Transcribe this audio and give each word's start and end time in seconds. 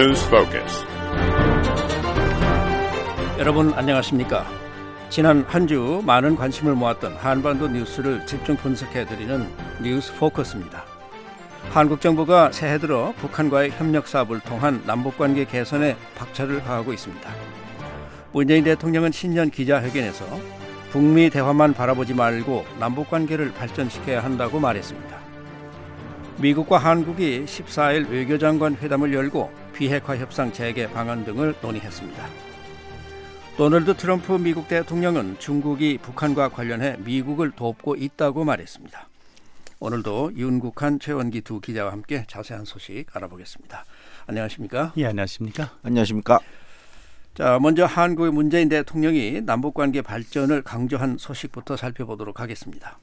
News 0.00 0.24
Focus. 0.28 0.86
여러분 3.38 3.74
안녕하십니까? 3.74 4.46
지난 5.10 5.44
한 5.46 5.66
주 5.66 6.00
많은 6.06 6.36
관심을 6.36 6.74
모았던 6.74 7.16
한반도 7.16 7.68
뉴스를 7.68 8.24
집중 8.24 8.56
분석해 8.56 9.04
드리는 9.04 9.46
뉴스 9.82 10.14
포커스입니다. 10.14 10.86
한국 11.68 12.00
정부가 12.00 12.50
새해 12.50 12.78
들어 12.78 13.12
북한과의 13.18 13.72
협력 13.72 14.08
사업을 14.08 14.40
통한 14.40 14.82
남북 14.86 15.18
관계 15.18 15.44
개선에 15.44 15.98
박차를 16.16 16.64
가하고 16.64 16.94
있습니다. 16.94 17.30
문재인 18.32 18.64
대통령은 18.64 19.12
신년 19.12 19.50
기자회견에서 19.50 20.24
북미 20.92 21.28
대화만 21.28 21.74
바라보지 21.74 22.14
말고 22.14 22.64
남북 22.78 23.10
관계를 23.10 23.52
발전시켜야 23.52 24.24
한다고 24.24 24.60
말했습니다. 24.60 25.14
미국과 26.38 26.78
한국이 26.78 27.44
14일 27.44 28.08
외교장관 28.08 28.76
회담을 28.76 29.12
열고 29.12 29.59
비핵화 29.80 30.14
협상 30.18 30.52
재개 30.52 30.86
방안 30.92 31.24
등을 31.24 31.54
논의했습니다. 31.62 32.28
도널드 33.56 33.96
트럼프 33.96 34.32
미국 34.32 34.68
대통령은 34.68 35.38
중국이 35.38 35.96
북한과 36.02 36.50
관련해 36.50 36.98
미국을 36.98 37.50
돕고 37.52 37.96
있다고 37.96 38.44
말했습니다. 38.44 39.08
오늘도 39.78 40.32
윤국한 40.36 41.00
최원기 41.00 41.40
두 41.40 41.60
기자와 41.60 41.92
함께 41.92 42.26
자세한 42.28 42.66
소식 42.66 43.06
알아보겠습니다. 43.10 43.86
안녕하십니까? 44.26 44.92
예, 44.98 45.06
안녕하십니까? 45.06 45.70
안녕하십니까? 45.82 46.40
자, 47.34 47.58
먼저 47.58 47.86
한국의 47.86 48.32
문재인 48.32 48.68
대통령이 48.68 49.40
남북 49.46 49.72
관계 49.72 50.02
발전을 50.02 50.60
강조한 50.60 51.16
소식부터 51.16 51.78
살펴보도록 51.78 52.38
하겠습니다. 52.38 52.98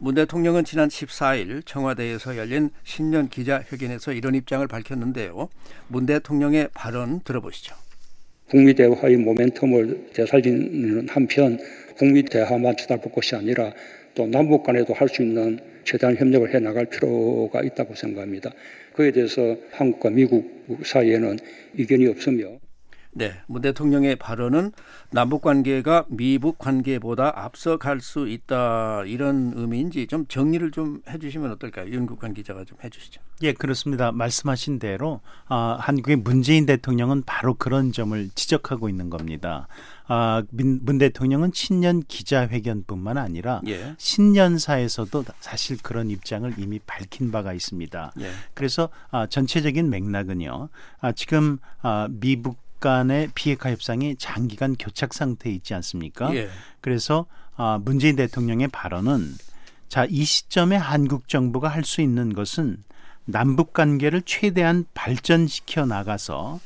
문 0.00 0.14
대통령은 0.14 0.64
지난 0.64 0.88
14일 0.88 1.66
청와대에서 1.66 2.36
열린 2.36 2.70
신년 2.84 3.28
기자회견에서 3.28 4.12
이런 4.12 4.36
입장을 4.36 4.64
밝혔는데요. 4.68 5.48
문 5.88 6.06
대통령의 6.06 6.68
발언 6.72 7.20
들어보시죠. 7.20 7.74
북미 8.48 8.74
대화의 8.74 9.16
모멘텀을 9.16 10.12
되살리는 10.12 11.08
한편 11.08 11.58
북미 11.96 12.22
대화만 12.22 12.76
쳐다볼 12.76 13.10
것이 13.10 13.34
아니라 13.34 13.72
또 14.14 14.26
남북 14.26 14.62
간에도 14.62 14.94
할 14.94 15.08
수 15.08 15.22
있는 15.22 15.58
최대한 15.84 16.16
협력을 16.16 16.54
해 16.54 16.60
나갈 16.60 16.86
필요가 16.86 17.62
있다고 17.62 17.94
생각합니다. 17.94 18.50
그에 18.94 19.10
대해서 19.10 19.56
한국과 19.72 20.10
미국 20.10 20.68
사이에는 20.84 21.38
이견이 21.76 22.06
없으며 22.06 22.58
네, 23.18 23.32
문 23.48 23.62
대통령의 23.62 24.14
발언은 24.14 24.70
남북 25.10 25.42
관계가 25.42 26.04
미북 26.08 26.58
관계보다 26.58 27.32
앞서갈 27.34 28.00
수 28.00 28.28
있다 28.28 29.02
이런 29.06 29.52
의미인지 29.56 30.06
좀 30.06 30.24
정리를 30.28 30.70
좀 30.70 31.02
해주시면 31.10 31.50
어떨까요? 31.50 31.90
윤국관 31.90 32.32
기자가 32.32 32.64
좀 32.64 32.78
해주시죠. 32.82 33.20
예, 33.42 33.52
그렇습니다. 33.52 34.12
말씀하신 34.12 34.78
대로 34.78 35.20
아, 35.46 35.78
한국의 35.80 36.14
문재인 36.14 36.64
대통령은 36.64 37.24
바로 37.26 37.54
그런 37.54 37.90
점을 37.90 38.28
지적하고 38.36 38.88
있는 38.88 39.10
겁니다. 39.10 39.66
아, 40.06 40.44
민, 40.50 40.78
문 40.84 40.98
대통령은 40.98 41.50
신년 41.52 42.04
기자회견뿐만 42.06 43.18
아니라 43.18 43.62
예. 43.66 43.96
신년사에서도 43.98 45.24
사실 45.40 45.76
그런 45.82 46.08
입장을 46.10 46.54
이미 46.58 46.78
밝힌 46.86 47.32
바가 47.32 47.52
있습니다. 47.52 48.12
예. 48.20 48.30
그래서 48.54 48.90
아, 49.10 49.26
전체적인 49.26 49.90
맥락은요. 49.90 50.68
아, 51.00 51.12
지금 51.12 51.58
아, 51.82 52.06
미북 52.10 52.67
간의 52.80 53.30
비핵화 53.34 53.70
협상이 53.70 54.16
장기간 54.16 54.76
교착 54.78 55.14
상태에 55.14 55.52
있지 55.52 55.74
않습니까? 55.74 56.34
예. 56.34 56.48
그래서 56.80 57.26
아, 57.56 57.78
문재인 57.84 58.16
대통령의 58.16 58.68
발언은 58.68 59.34
자, 59.88 60.06
이 60.08 60.24
시점에 60.24 60.76
한국 60.76 61.28
정부가 61.28 61.68
할 61.68 61.82
수 61.84 62.00
있는 62.02 62.32
것은 62.34 62.76
남북 63.24 63.72
관계를 63.72 64.22
최대한 64.22 64.84
발전시켜 64.94 65.86
나가서 65.86 66.60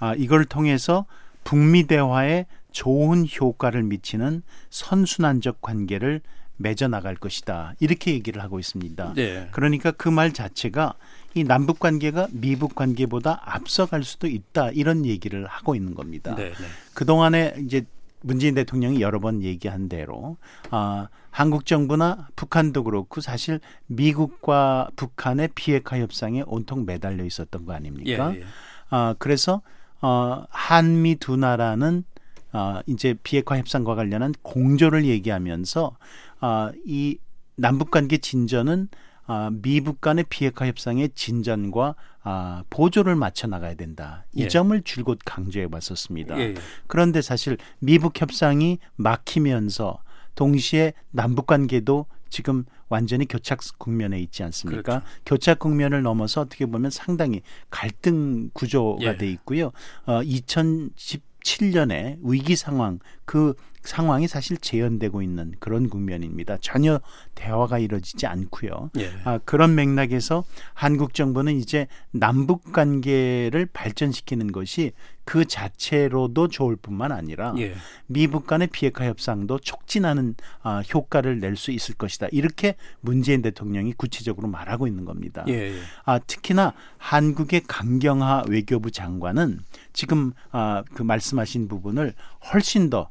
아, 0.00 0.14
이걸 0.16 0.44
통해서 0.44 1.06
북미 1.44 1.86
대화에 1.86 2.46
좋은 2.72 3.26
효과를 3.40 3.82
미치는 3.82 4.42
선순환적 4.70 5.60
관계를 5.60 6.20
맺어 6.56 6.88
나갈 6.88 7.16
것이다. 7.16 7.74
이렇게 7.80 8.12
얘기를 8.12 8.42
하고 8.42 8.58
있습니다. 8.58 9.14
네. 9.14 9.48
그러니까 9.52 9.90
그 9.90 10.08
말 10.08 10.32
자체가 10.32 10.94
이 11.34 11.44
남북 11.44 11.78
관계가 11.78 12.28
미북 12.32 12.74
관계보다 12.74 13.40
앞서갈 13.44 14.04
수도 14.04 14.26
있다. 14.26 14.70
이런 14.70 15.06
얘기를 15.06 15.46
하고 15.46 15.74
있는 15.74 15.94
겁니다. 15.94 16.34
네, 16.34 16.50
네. 16.50 16.66
그동안에 16.94 17.54
이제 17.64 17.84
문재인 18.20 18.54
대통령이 18.54 19.00
여러 19.00 19.18
번 19.20 19.42
얘기한 19.42 19.88
대로 19.88 20.36
아, 20.70 21.08
한국 21.30 21.66
정부나 21.66 22.28
북한도 22.36 22.84
그렇고 22.84 23.20
사실 23.20 23.60
미국과 23.86 24.90
북한의 24.96 25.50
비핵화 25.54 25.98
협상에 25.98 26.42
온통 26.46 26.84
매달려 26.86 27.24
있었던 27.24 27.64
거 27.64 27.72
아닙니까? 27.72 28.34
예, 28.34 28.40
예. 28.40 28.44
아, 28.90 29.14
그래서 29.18 29.62
어, 30.00 30.44
한미 30.50 31.16
두 31.16 31.36
나라는 31.36 32.04
아, 32.52 32.82
이제 32.86 33.14
비핵화 33.22 33.56
협상과 33.56 33.94
관련한 33.94 34.34
공조를 34.42 35.06
얘기하면서 35.06 35.96
아, 36.40 36.70
이 36.84 37.18
남북 37.56 37.90
관계 37.90 38.18
진전은 38.18 38.88
아, 39.26 39.50
미북 39.52 40.00
간의 40.00 40.24
비핵화 40.28 40.66
협상의 40.66 41.10
진전과 41.14 41.94
아, 42.22 42.64
보조를 42.70 43.16
맞춰 43.16 43.46
나가야 43.46 43.74
된다. 43.74 44.24
이 44.32 44.42
예. 44.42 44.48
점을 44.48 44.80
줄곧 44.82 45.18
강조해 45.24 45.68
봤었습니다. 45.68 46.38
예, 46.38 46.42
예. 46.42 46.54
그런데 46.86 47.22
사실 47.22 47.56
미북 47.78 48.20
협상이 48.20 48.78
막히면서 48.96 49.98
동시에 50.34 50.92
남북 51.10 51.46
관계도 51.46 52.06
지금 52.30 52.64
완전히 52.88 53.26
교착 53.26 53.60
국면에 53.78 54.18
있지 54.20 54.42
않습니까? 54.42 54.82
그렇죠. 54.82 55.06
교착 55.26 55.58
국면을 55.58 56.02
넘어서 56.02 56.40
어떻게 56.40 56.66
보면 56.66 56.90
상당히 56.90 57.42
갈등 57.70 58.50
구조가 58.52 59.04
예. 59.04 59.16
돼 59.16 59.30
있고요. 59.30 59.72
어, 60.06 60.20
2017년에 60.22 62.18
위기 62.22 62.56
상황 62.56 62.98
그 63.24 63.54
상황이 63.82 64.28
사실 64.28 64.56
재현되고 64.56 65.22
있는 65.22 65.52
그런 65.58 65.88
국면입니다. 65.88 66.56
전혀 66.60 67.00
대화가 67.34 67.78
이루어지지 67.78 68.26
않고요. 68.26 68.90
예. 68.98 69.10
아, 69.24 69.38
그런 69.44 69.74
맥락에서 69.74 70.44
한국 70.74 71.14
정부는 71.14 71.56
이제 71.56 71.86
남북 72.12 72.72
관계를 72.72 73.66
발전시키는 73.72 74.52
것이 74.52 74.92
그 75.24 75.44
자체로도 75.44 76.48
좋을 76.48 76.74
뿐만 76.76 77.12
아니라 77.12 77.54
예. 77.58 77.74
미북 78.06 78.46
간의 78.46 78.68
비핵화 78.68 79.04
협상도 79.06 79.58
촉진하는 79.58 80.34
아, 80.62 80.82
효과를 80.92 81.38
낼 81.38 81.52
수 81.56 81.70
있을 81.70 81.94
것이다. 81.94 82.28
이렇게 82.32 82.76
문재인 83.00 83.42
대통령이 83.42 83.92
구체적으로 83.92 84.48
말하고 84.48 84.86
있는 84.86 85.04
겁니다. 85.04 85.44
예, 85.48 85.52
예. 85.72 85.74
아, 86.04 86.18
특히나 86.18 86.72
한국의 86.98 87.62
강경하 87.68 88.44
외교부 88.48 88.90
장관은 88.90 89.60
지금 89.92 90.32
아, 90.50 90.82
그 90.94 91.02
말씀하신 91.02 91.68
부분을 91.68 92.14
훨씬 92.52 92.88
더 92.88 93.10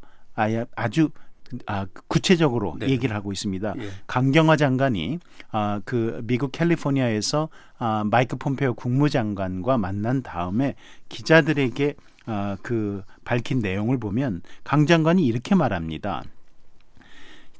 아주 0.75 1.09
아, 1.66 1.85
구체적으로 2.07 2.75
네. 2.79 2.90
얘기를 2.90 3.16
하고 3.16 3.31
있습니다. 3.31 3.74
예. 3.78 3.90
강경화 4.07 4.56
장관이 4.56 5.19
아, 5.52 5.81
그 5.85 6.22
미국 6.24 6.52
캘리포니아에서 6.52 7.50
아, 7.78 8.03
마이크 8.09 8.38
폼페오 8.38 8.75
국무장관과 8.75 9.78
만난 9.78 10.22
다음에 10.22 10.75
기자들에게 11.09 11.96
아, 12.25 12.57
그 12.62 13.03
밝힌 13.25 13.59
내용을 13.59 13.97
보면 13.97 14.41
강 14.63 14.85
장관이 14.85 15.25
이렇게 15.25 15.56
말합니다. 15.56 16.24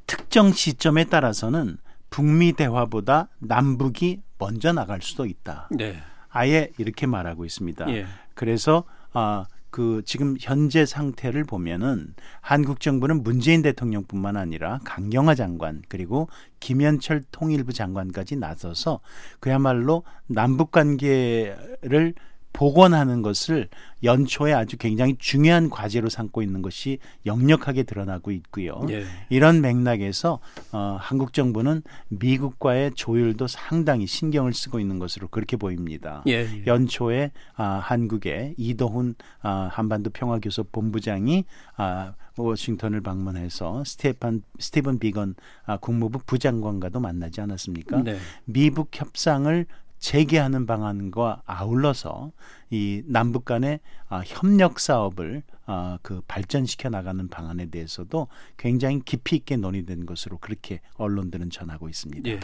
특정 0.08 0.52
시점에 0.52 1.06
따라서는 1.06 1.78
북미 2.10 2.54
대화보다 2.54 3.30
남북이 3.40 4.22
먼저 4.38 4.74
나갈 4.74 5.02
수도 5.02 5.26
있다. 5.26 5.70
네. 5.72 5.98
아예 6.30 6.72
이렇게 6.78 7.08
말하고 7.08 7.46
있습니다. 7.46 7.90
예. 7.90 8.06
그래서 8.34 8.84
아, 9.14 9.46
그 9.72 10.02
지금 10.06 10.36
현재 10.40 10.86
상태를 10.86 11.46
보면은 11.46 12.14
한국 12.42 12.82
정부는 12.82 13.24
문재인 13.24 13.62
대통령뿐만 13.62 14.36
아니라 14.36 14.80
강경화 14.84 15.34
장관 15.36 15.82
그리고 15.88 16.28
김현철 16.60 17.24
통일부 17.32 17.72
장관까지 17.74 18.36
나서서 18.36 19.00
그야말로 19.40 20.04
남북 20.28 20.72
관계를 20.72 22.14
복원하는 22.54 23.22
것을 23.22 23.70
연초에 24.04 24.54
아주 24.54 24.78
굉장히 24.78 25.16
중요한 25.18 25.70
과제로 25.70 26.10
삼고 26.10 26.42
있는 26.42 26.62
것이 26.62 27.00
역력하게 27.26 27.84
드러나고 27.84 28.32
있고요. 28.32 28.82
예. 28.90 29.04
이런 29.30 29.62
맥락에서 29.62 30.40
어, 30.72 30.98
한국 31.00 31.34
정부는 31.34 31.84
미국과의 32.10 32.92
조율도 32.96 33.48
상당히 33.48 34.08
신경을 34.08 34.54
쓰고 34.54 34.80
있는 34.80 35.00
것으로 35.00 35.28
그렇게 35.28 35.56
보입니다. 35.58 36.24
예. 36.28 36.32
예. 36.32 36.64
연초에 36.66 37.32
아, 37.56 37.80
한국의 37.84 38.56
이도훈 38.58 39.16
아, 39.42 39.70
한반도 39.72 40.10
평화교섭 40.10 40.72
본부장이 40.72 41.46
아, 41.78 42.14
워싱턴을 42.38 43.02
방문해서 43.02 43.84
스테판 43.86 44.42
스티븐 44.60 45.00
비건 45.00 45.36
아, 45.66 45.78
국무부 45.78 46.20
부장관과도 46.26 47.00
만나지 47.00 47.42
않았습니까? 47.42 48.04
네. 48.04 48.18
미북 48.46 48.90
협상을 48.94 49.66
재개하는 50.02 50.66
방안과 50.66 51.44
아울러서 51.46 52.32
이 52.72 53.04
남북 53.06 53.46
간의 53.46 53.80
아, 54.10 54.22
협력 54.26 54.80
사업을 54.80 55.44
아, 55.68 56.00
그 56.02 56.22
발전시켜 56.28 56.90
나가는 56.90 57.26
방안에 57.30 57.68
대해서도 57.68 58.28
굉장히 58.58 59.00
깊이 59.06 59.38
있게 59.38 59.56
논의된 59.58 60.06
것으로 60.08 60.38
그렇게 60.40 60.82
언론들은 60.96 61.50
전하고 61.52 61.88
있습니다. 61.88 62.30
예. 62.30 62.40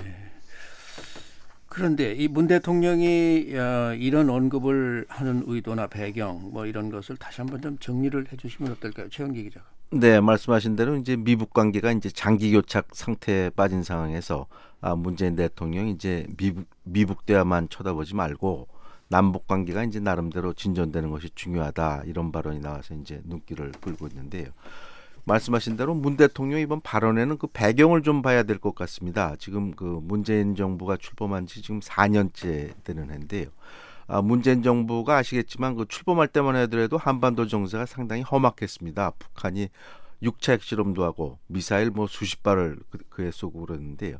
그런데 1.67 2.13
이 2.13 2.27
문 2.27 2.47
대통령이 2.47 3.53
어, 3.55 3.93
이런 3.95 4.29
언급을 4.29 5.05
하는 5.09 5.43
의도나 5.45 5.87
배경 5.87 6.51
뭐 6.53 6.65
이런 6.65 6.89
것을 6.89 7.17
다시 7.17 7.41
한번 7.41 7.61
좀 7.61 7.77
정리를 7.79 8.31
해주시면 8.31 8.71
어떨까요, 8.73 9.09
최영기 9.09 9.43
기자가? 9.43 9.65
네, 9.89 10.19
말씀하신 10.19 10.75
대로 10.75 10.97
이제 10.97 11.15
미북 11.15 11.53
관계가 11.53 11.91
이제 11.93 12.09
장기 12.09 12.51
교착 12.51 12.87
상태에 12.93 13.49
빠진 13.51 13.83
상황에서 13.83 14.47
아, 14.81 14.95
문재인 14.95 15.35
대통령이 15.35 15.91
이제 15.91 16.27
미북, 16.37 16.65
미북 16.83 17.25
대화만 17.25 17.69
쳐다보지 17.69 18.13
말고 18.15 18.67
남북 19.07 19.47
관계가 19.47 19.85
이제 19.85 19.99
나름대로 20.01 20.53
진전되는 20.53 21.09
것이 21.09 21.29
중요하다 21.33 22.03
이런 22.05 22.31
발언이 22.33 22.59
나와서 22.59 22.93
이제 22.95 23.21
눈길을 23.25 23.71
끌고 23.79 24.07
있는데요. 24.07 24.49
말씀하신 25.23 25.77
대로 25.77 25.93
문 25.95 26.17
대통령 26.17 26.59
이번 26.59 26.81
발언에는 26.81 27.37
그 27.37 27.47
배경을 27.47 28.03
좀 28.03 28.21
봐야 28.21 28.43
될 28.43 28.59
것 28.59 28.75
같습니다. 28.75 29.35
지금 29.39 29.71
그 29.71 29.99
문재인 30.03 30.55
정부가 30.55 30.97
출범한 30.97 31.47
지 31.47 31.61
지금 31.61 31.79
4년째 31.79 32.73
되는 32.83 33.09
해인데요. 33.11 33.47
아, 34.07 34.21
문재인 34.21 34.63
정부가 34.63 35.17
아시겠지만 35.17 35.75
그 35.75 35.85
출범할 35.87 36.29
때만 36.29 36.55
하더라도 36.55 36.97
한반도 36.97 37.47
정세가 37.47 37.85
상당히 37.85 38.21
험악했습니다. 38.21 39.11
북한이 39.19 39.69
육차 40.21 40.53
핵실험도 40.53 41.03
하고 41.03 41.37
미사일 41.47 41.91
뭐 41.91 42.07
수십 42.07 42.41
발을 42.41 42.79
그, 42.89 42.99
그에 43.09 43.31
쏘고 43.31 43.65
그러는데요. 43.65 44.17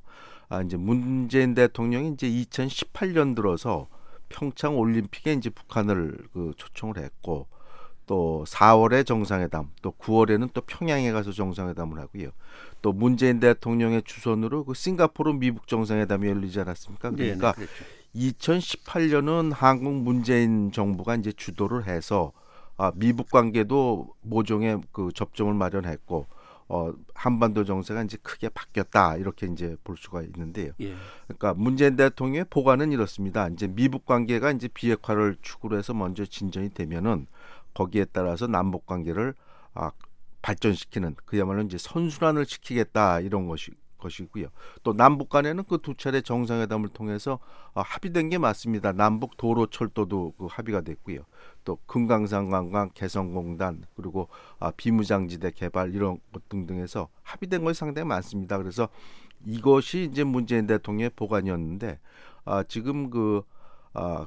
아, 0.50 0.62
이제 0.62 0.78
문재인 0.78 1.56
대통령이 1.56 2.12
이제 2.14 2.30
2018년 2.30 3.36
들어서 3.36 3.88
평창 4.30 4.78
올림픽에 4.78 5.34
이제 5.34 5.50
북한을 5.50 6.18
그 6.34 6.54
초청을 6.58 6.98
했고 6.98 7.48
또 8.06 8.46
4월에 8.48 9.06
정상회담, 9.06 9.70
또 9.82 9.92
9월에는 9.92 10.50
또 10.54 10.62
평양에 10.62 11.12
가서 11.12 11.34
정상회담을 11.34 12.00
하고요. 12.00 12.30
또 12.82 12.94
문재인 12.94 13.40
대통령의 13.42 14.04
주선으로 14.04 14.64
그 14.64 14.74
싱가포르 14.74 15.34
미북 15.34 15.68
정상회담이 15.68 16.28
열리지 16.28 16.60
않았습니까? 16.62 17.12
그러니까 17.12 17.52
네, 17.54 17.60
네, 17.60 17.66
그렇죠. 17.66 17.97
2018년은 18.18 19.54
한국 19.54 19.94
문재인 19.94 20.72
정부가 20.72 21.16
이제 21.16 21.32
주도를 21.32 21.86
해서 21.86 22.32
아, 22.76 22.92
미북 22.96 23.30
관계도 23.32 24.14
모종의 24.22 24.82
그 24.92 25.10
접점을 25.14 25.54
마련했고 25.54 26.28
어, 26.70 26.94
한반도 27.14 27.64
정세가 27.64 28.04
이제 28.04 28.18
크게 28.22 28.50
바뀌었다 28.50 29.16
이렇게 29.16 29.48
이제 29.48 29.78
볼 29.84 29.96
수가 29.98 30.22
있는데요. 30.24 30.74
예. 30.82 30.94
그러니까 31.26 31.54
문재인 31.54 31.96
대통령의 31.96 32.46
보관은 32.50 32.92
이렇습니다. 32.92 33.48
이제 33.48 33.68
미북 33.68 34.06
관계가 34.06 34.52
이제 34.52 34.68
비핵화를 34.68 35.38
추구로 35.42 35.78
해서 35.78 35.94
먼저 35.94 36.26
진전이 36.26 36.74
되면은 36.74 37.28
거기에 37.74 38.06
따라서 38.12 38.48
남북 38.48 38.86
관계를 38.86 39.34
아, 39.74 39.92
발전시키는 40.42 41.16
그야말로 41.26 41.62
이제 41.62 41.78
선순환을 41.78 42.46
시키겠다 42.46 43.22
이런 43.22 43.48
것이 43.48 43.72
것이고요. 43.98 44.48
또 44.84 44.94
남북 44.94 45.30
간에는 45.30 45.64
그 45.64 45.78
두 45.88 45.96
차례 45.96 46.20
정상회담을 46.20 46.90
통해서 46.90 47.40
아, 47.74 47.82
합의된 47.82 48.30
게 48.30 48.38
맞습니다. 48.38 48.92
남북 48.92 49.38
도로 49.38 49.68
철도도 49.68 50.34
그 50.38 50.48
합의가 50.50 50.82
됐고요. 50.82 51.22
또 51.64 51.78
금강산 51.86 52.50
관광 52.50 52.90
개성공단 52.94 53.86
그리고 53.96 54.28
아, 54.60 54.72
비무장지대 54.72 55.52
개발 55.52 55.94
이런 55.94 56.20
것 56.34 56.50
등등해서 56.50 57.08
합의된 57.24 57.64
것이 57.64 57.80
상당히 57.80 58.06
많습니다. 58.08 58.58
그래서 58.58 58.90
이것이 59.46 60.10
이제 60.12 60.24
문재인 60.26 60.68
대통령의 60.68 61.12
보관이었는데 61.16 62.00
아, 62.44 62.64
지금 62.64 63.10
그 63.10 63.44
아, 63.94 64.26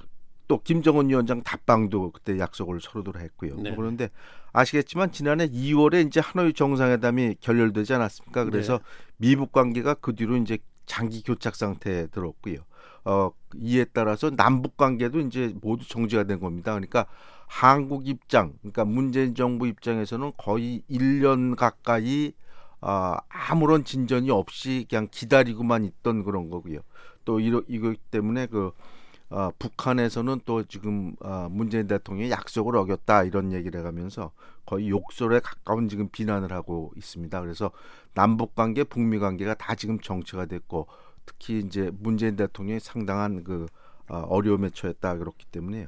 또 0.48 0.60
김정은 0.62 1.08
위원장 1.08 1.42
답방도 1.42 2.10
그때 2.10 2.38
약속을 2.38 2.80
서로들 2.80 3.20
했고요. 3.20 3.56
네. 3.56 3.74
그런데 3.76 4.08
아시겠지만 4.52 5.12
지난해 5.12 5.48
2월에 5.48 6.06
이제 6.06 6.20
하노이 6.20 6.52
정상회담이 6.52 7.36
결렬되지 7.40 7.94
않았습니까? 7.94 8.44
그래서 8.44 8.78
네. 8.78 8.84
미북 9.16 9.52
관계가 9.52 9.94
그 9.94 10.14
뒤로 10.14 10.36
이제 10.36 10.58
장기 10.86 11.22
교착 11.22 11.54
상태에 11.54 12.06
들었고요. 12.08 12.58
어, 13.04 13.32
이에 13.56 13.84
따라서 13.84 14.30
남북 14.30 14.76
관계도 14.76 15.20
이제 15.20 15.54
모두 15.62 15.86
정지가 15.88 16.24
된 16.24 16.40
겁니다. 16.40 16.72
그러니까 16.72 17.06
한국 17.46 18.06
입장, 18.06 18.52
그러니까 18.60 18.84
문재인 18.84 19.34
정부 19.34 19.66
입장에서는 19.66 20.32
거의 20.36 20.82
1년 20.90 21.56
가까이 21.56 22.32
아, 22.80 23.18
아무런 23.28 23.84
진전이 23.84 24.30
없이 24.30 24.86
그냥 24.88 25.08
기다리고만 25.10 25.84
있던 25.84 26.24
그런 26.24 26.48
거고요. 26.48 26.80
또 27.24 27.40
이러, 27.40 27.62
이거 27.68 27.94
때문에 28.10 28.46
그 28.46 28.72
아, 29.30 29.52
북한에서는 29.58 30.40
또 30.44 30.64
지금 30.64 31.14
아, 31.20 31.48
문재인 31.50 31.86
대통령이 31.86 32.30
약속을 32.30 32.76
어겼다 32.76 33.24
이런 33.24 33.52
얘기를 33.52 33.78
해가면서 33.80 34.32
거의 34.66 34.90
욕설에 34.90 35.40
가까운 35.40 35.88
지금 35.88 36.08
비난을 36.10 36.52
하고 36.52 36.92
있습니다. 36.96 37.40
그래서 37.40 37.70
남북 38.14 38.54
관계, 38.56 38.82
북미 38.84 39.18
관계가 39.18 39.54
다 39.54 39.74
지금 39.76 40.00
정체가 40.00 40.46
됐고 40.46 40.88
특히 41.26 41.60
이제 41.60 41.90
문재인 42.00 42.34
대통령이 42.36 42.80
상당한 42.80 43.44
그 43.44 43.66
아, 44.08 44.24
어려움에 44.28 44.70
처했다 44.70 45.16
그렇기 45.18 45.46
때문에요. 45.46 45.86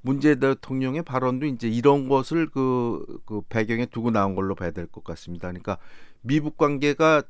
문재인 0.00 0.40
대통령의 0.40 1.02
발언도 1.02 1.44
이제 1.46 1.68
이런 1.68 2.08
것을 2.08 2.48
그, 2.48 3.04
그 3.26 3.42
배경에 3.50 3.84
두고 3.86 4.10
나온 4.10 4.34
걸로 4.34 4.54
봐야 4.54 4.70
될 4.70 4.86
것 4.86 5.04
같습니다. 5.04 5.48
그러니까 5.48 5.76
미북 6.22 6.56
관계가 6.56 7.22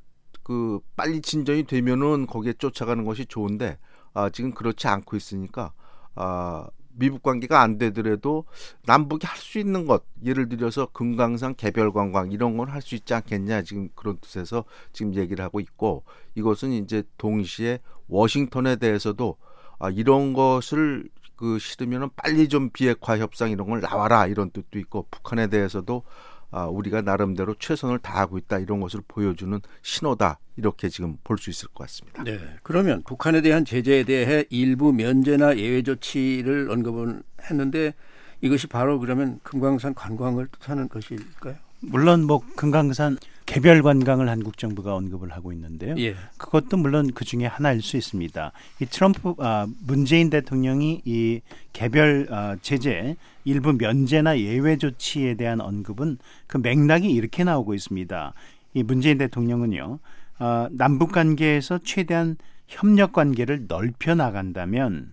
그 0.45 0.79
빨리 0.97 1.21
진전이 1.21 1.65
되면은 1.65 2.27
거기에 2.27 2.53
쫓아가는 2.55 3.05
것이 3.05 3.27
좋은데 3.27 3.79
아, 4.15 4.31
지금 4.31 4.53
그렇지 4.53 4.89
않고 4.89 5.17
있으니까 5.17 5.73
아, 6.15 6.67
미북 6.93 7.23
관계가 7.23 7.61
안 7.63 7.79
되더라도 7.79 8.45
남북이 8.87 9.27
할 9.27 9.39
수 9.39 9.59
있는 9.61 9.87
것 9.87 10.03
예를 10.25 10.49
들어서 10.49 10.87
금강산 10.93 11.55
개별 11.55 11.93
관광 11.93 12.33
이런 12.33 12.57
걸 12.57 12.69
할 12.71 12.83
수 12.83 12.95
있지 12.97 13.15
않겠냐 13.15 13.63
지금 13.63 13.89
그런 13.95 14.19
뜻에서 14.21 14.65
지금 14.93 15.15
얘기를 15.15 15.45
하고 15.45 15.61
있고 15.61 16.03
이것은 16.35 16.73
이제 16.73 17.05
동시에 17.19 17.79
워싱턴에 18.09 18.77
대해서도 18.77 19.37
아, 19.79 19.91
이런 19.91 20.33
것을 20.33 21.09
그 21.37 21.59
싫으면은 21.61 22.09
빨리 22.17 22.49
좀 22.49 22.71
비핵화 22.71 23.17
협상 23.19 23.51
이런 23.53 23.69
걸 23.69 23.81
나와라 23.81 24.27
이런 24.27 24.51
뜻도 24.51 24.79
있고 24.81 25.07
북한에 25.11 25.47
대해서도 25.47 26.03
아, 26.51 26.65
우리가 26.67 27.03
나름대로 27.03 27.55
최선을 27.59 27.99
다하고 27.99 28.39
있다 28.39 28.59
이런 28.59 28.81
것을 28.81 29.01
보여주는 29.07 29.61
신호다 29.83 30.39
이렇게 30.57 30.89
지금 30.89 31.17
볼 31.23 31.37
수 31.39 31.51
있을 31.51 31.69
것 31.69 31.85
같습니다. 31.85 32.25
네. 32.25 32.39
그러면 32.63 33.03
북한에 33.05 33.41
대한 33.43 33.65
제재에 33.65 34.05
대해 34.05 34.45
일부 34.51 34.93
면제나 34.93 35.59
예외 35.59 35.83
조치를 35.83 36.71
언급은 36.71 37.23
했는데 37.43 37.95
이것이 38.41 38.67
바로 38.67 38.99
그러면 38.99 39.41
금강산 39.43 39.95
관광을 39.95 40.49
뜻하는 40.49 40.89
것일까요? 40.89 41.57
물론 41.81 42.25
뭐 42.25 42.41
금강산 42.57 43.19
개별 43.47 43.83
관광을 43.83 44.29
한국 44.29 44.59
정부가 44.59 44.95
언급을 44.95 45.31
하고 45.33 45.53
있는데요. 45.53 45.95
예. 45.99 46.15
그것도 46.37 46.77
물론 46.77 47.11
그 47.15 47.25
중에 47.25 47.47
하나일 47.47 47.81
수 47.81 47.97
있습니다. 47.97 48.53
이 48.83 48.87
트럼프 48.87 49.35
아, 49.39 49.67
문재인 49.87 50.29
대통령이 50.29 51.01
이 51.07 51.41
개별 51.73 52.27
아, 52.31 52.57
제재 52.61 53.17
일부 53.45 53.73
면제나 53.73 54.39
예외 54.41 54.77
조치에 54.77 55.35
대한 55.35 55.63
언급은 55.63 56.19
그 56.47 56.59
맥락이 56.59 57.11
이렇게 57.11 57.43
나오고 57.43 57.73
있습니다. 57.73 58.35
이 58.75 58.83
문재인 58.83 59.17
대통령은요 59.17 59.99
아, 60.39 60.69
남북 60.71 61.13
관계에서 61.13 61.79
최대한 61.83 62.37
협력 62.67 63.15
관계를 63.15 63.65
넓혀 63.67 64.15
나간다면 64.15 65.13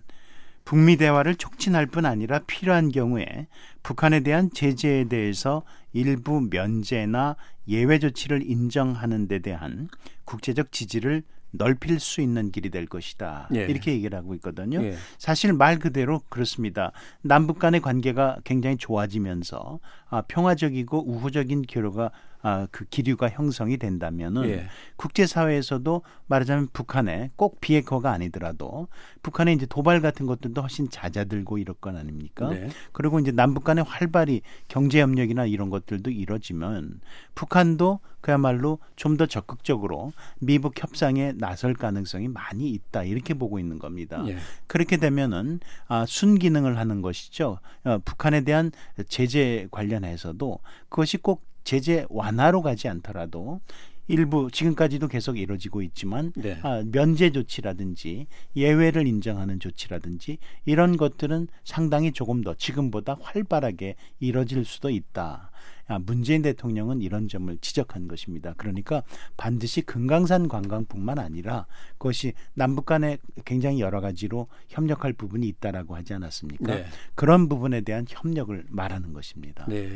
북미 0.66 0.96
대화를 0.96 1.36
촉진할 1.36 1.86
뿐 1.86 2.04
아니라 2.04 2.40
필요한 2.40 2.90
경우에 2.90 3.46
북한에 3.84 4.20
대한 4.20 4.50
제재에 4.52 5.04
대해서 5.04 5.62
일부 5.92 6.40
면제나 6.50 7.36
예외 7.68 8.00
조치를 8.00 8.42
인정하는 8.42 9.28
데 9.28 9.38
대한 9.38 9.88
국제적 10.24 10.72
지지를 10.72 11.22
넓힐 11.52 12.00
수 12.00 12.20
있는 12.20 12.50
길이 12.50 12.68
될 12.70 12.86
것이다. 12.86 13.48
예. 13.54 13.66
이렇게 13.66 13.92
얘기를 13.92 14.18
하고 14.18 14.34
있거든요. 14.34 14.82
예. 14.82 14.96
사실 15.18 15.52
말 15.52 15.78
그대로 15.78 16.20
그렇습니다. 16.28 16.90
남북 17.22 17.60
간의 17.60 17.80
관계가 17.80 18.38
굉장히 18.42 18.76
좋아지면서 18.76 19.78
아, 20.10 20.22
평화적이고 20.22 21.08
우호적인 21.08 21.62
교류가 21.62 22.10
아, 22.46 22.68
그 22.70 22.84
기류가 22.84 23.28
형성이 23.30 23.76
된다면은 23.76 24.48
예. 24.48 24.66
국제사회에서도 24.94 26.02
말하자면 26.28 26.68
북한에 26.72 27.32
꼭 27.34 27.60
비핵화가 27.60 28.12
아니더라도 28.12 28.86
북한의 29.24 29.56
이제 29.56 29.66
도발 29.66 30.00
같은 30.00 30.26
것들도 30.26 30.60
훨씬 30.60 30.88
잦아들고 30.88 31.58
이럴 31.58 31.74
건 31.74 31.96
아닙니까? 31.96 32.48
네. 32.50 32.68
그리고 32.92 33.18
이제 33.18 33.32
남북 33.32 33.64
간의 33.64 33.82
활발히 33.82 34.42
경제 34.68 35.00
협력이나 35.00 35.46
이런 35.46 35.70
것들도 35.70 36.08
이뤄지면 36.12 37.00
북한도 37.34 37.98
그야말로 38.20 38.78
좀 38.94 39.16
더 39.16 39.24
적극적으로 39.26 40.12
미북 40.40 40.80
협상에 40.80 41.32
나설 41.32 41.72
가능성이 41.74 42.28
많이 42.28 42.68
있다 42.70 43.02
이렇게 43.02 43.32
보고 43.34 43.58
있는 43.58 43.78
겁니다. 43.80 44.22
예. 44.28 44.36
그렇게 44.66 44.98
되면은 44.98 45.58
아, 45.88 46.04
순기능을 46.06 46.78
하는 46.78 47.02
것이죠. 47.02 47.58
어, 47.84 47.98
북한에 48.04 48.42
대한 48.42 48.70
제재 49.08 49.66
관련해서도 49.70 50.60
그것이 50.90 51.16
꼭 51.16 51.55
제재 51.66 52.06
완화로 52.08 52.62
가지 52.62 52.86
않더라도 52.88 53.60
일부 54.06 54.48
지금까지도 54.52 55.08
계속 55.08 55.36
이루어지고 55.36 55.82
있지만 55.82 56.32
네. 56.36 56.60
아, 56.62 56.84
면제 56.92 57.30
조치라든지 57.30 58.28
예외를 58.54 59.04
인정하는 59.08 59.58
조치라든지 59.58 60.38
이런 60.64 60.96
것들은 60.96 61.48
상당히 61.64 62.12
조금 62.12 62.42
더 62.42 62.54
지금보다 62.54 63.16
활발하게 63.20 63.96
이뤄질 64.20 64.64
수도 64.64 64.90
있다. 64.90 65.50
아, 65.88 65.98
문재인 65.98 66.42
대통령은 66.42 67.02
이런 67.02 67.26
점을 67.26 67.56
지적한 67.58 68.06
것입니다. 68.06 68.54
그러니까 68.56 69.02
반드시 69.36 69.82
금강산 69.82 70.46
관광뿐만 70.46 71.18
아니라 71.18 71.66
그것이 71.98 72.32
남북 72.54 72.86
간에 72.86 73.18
굉장히 73.44 73.80
여러 73.80 74.00
가지로 74.00 74.46
협력할 74.68 75.14
부분이 75.14 75.48
있다라고 75.48 75.96
하지 75.96 76.14
않았습니까? 76.14 76.74
네. 76.76 76.86
그런 77.16 77.48
부분에 77.48 77.80
대한 77.80 78.06
협력을 78.08 78.66
말하는 78.68 79.12
것입니다. 79.12 79.66
네. 79.66 79.88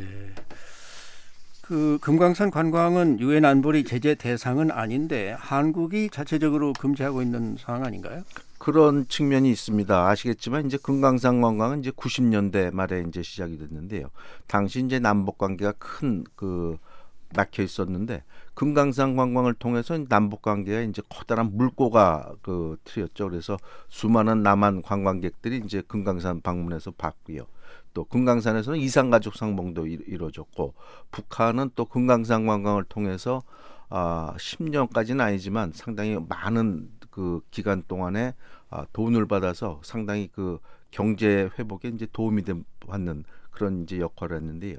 그 1.71 1.97
금강산 2.01 2.51
관광은 2.51 3.21
유엔 3.21 3.45
안보리 3.45 3.85
제재 3.85 4.13
대상은 4.13 4.71
아닌데 4.71 5.33
한국이 5.39 6.09
자체적으로 6.09 6.73
금지하고 6.73 7.21
있는 7.21 7.55
상황 7.57 7.85
아닌가요? 7.85 8.23
그런 8.57 9.07
측면이 9.07 9.49
있습니다. 9.49 10.09
아시겠지만 10.09 10.65
이제 10.65 10.77
금강산 10.83 11.39
관광은 11.39 11.79
이제 11.79 11.91
90년대 11.91 12.73
말에 12.73 13.05
이제 13.07 13.21
시작이 13.21 13.57
됐는데요. 13.57 14.07
당시 14.47 14.81
이제 14.81 14.99
남북 14.99 15.37
관계가 15.37 15.71
큰 15.79 16.25
그 16.35 16.77
막혀 17.35 17.63
있었는데 17.63 18.23
금강산 18.53 19.15
관광을 19.15 19.53
통해서 19.53 19.97
남북 20.09 20.41
관계가 20.41 20.81
이제 20.81 21.01
커다란 21.09 21.55
물꼬가 21.55 22.33
그 22.41 22.77
트였죠. 22.83 23.29
그래서 23.29 23.57
수많은 23.89 24.43
남한 24.43 24.81
관광객들이 24.81 25.61
이제 25.65 25.81
금강산 25.87 26.41
방문해서 26.41 26.91
봤고요. 26.91 27.45
또 27.93 28.03
금강산에서는 28.05 28.79
이산가족 28.79 29.35
상봉도 29.35 29.87
이- 29.87 29.99
이루어졌고 30.07 30.73
북한은 31.11 31.71
또 31.75 31.85
금강산 31.85 32.45
관광을 32.45 32.85
통해서 32.85 33.41
아 33.89 34.33
10년까지는 34.37 35.19
아니지만 35.21 35.71
상당히 35.73 36.17
많은 36.29 36.89
그 37.09 37.41
기간 37.51 37.83
동안에 37.87 38.33
아, 38.69 38.85
돈을 38.93 39.27
받아서 39.27 39.81
상당히 39.83 40.29
그 40.33 40.59
경제 40.91 41.49
회복에 41.59 41.89
이제 41.89 42.07
도움이 42.11 42.43
된 42.43 42.63
받는 42.87 43.25
그런 43.51 43.83
이제 43.83 43.99
역할을 43.99 44.37
했는데요. 44.37 44.77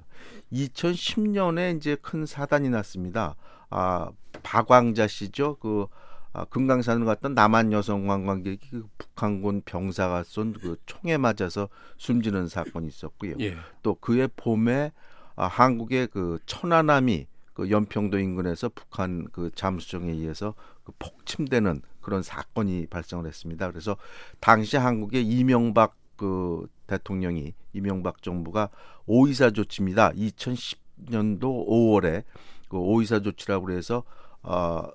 2010년에 0.53 1.77
이제 1.77 1.97
큰 2.01 2.25
사단이 2.27 2.71
났습니다. 2.71 3.37
아 3.71 4.11
박광자 4.43 5.07
씨죠. 5.09 5.57
그 5.61 5.87
아, 6.33 6.45
금강산을 6.47 7.05
갔던 7.05 7.35
남한 7.35 7.73
여성 7.73 8.07
관광객이 8.07 8.71
그 8.71 8.89
북한군 8.99 9.63
병사가 9.65 10.23
쏜 10.25 10.55
그 10.55 10.77
총에 10.87 11.19
맞아서 11.19 11.69
숨지는 11.99 12.49
사건이 12.49 12.89
있었고요. 12.89 13.35
예. 13.41 13.57
또 13.83 13.95
그해 13.97 14.29
봄에 14.37 14.93
아, 15.37 15.47
한국의 15.47 16.09
그 16.09 16.39
천안함이 16.47 17.27
그 17.53 17.71
연평도 17.71 18.19
인근에서 18.19 18.71
북한 18.75 19.27
그 19.33 19.51
잠수정에 19.55 20.11
의해서 20.11 20.55
그 20.85 20.93
폭침되는 20.99 21.83
그런 22.01 22.23
사건이 22.23 22.87
발생을 22.87 23.27
했습니다. 23.27 23.71
그래서 23.71 23.97
당시 24.41 24.77
한국의 24.77 25.27
이명박 25.27 25.97
그 26.17 26.67
대통령이 26.87 27.53
이명박 27.73 28.23
정부가 28.23 28.71
오이사 29.07 29.51
조치입니다. 29.51 30.13
2010년도 30.13 31.41
5월에 31.41 32.25
그 32.69 32.79
오이사 32.79 33.21
조치라고 33.21 33.67
그래서 33.67 34.03
어 34.43 34.89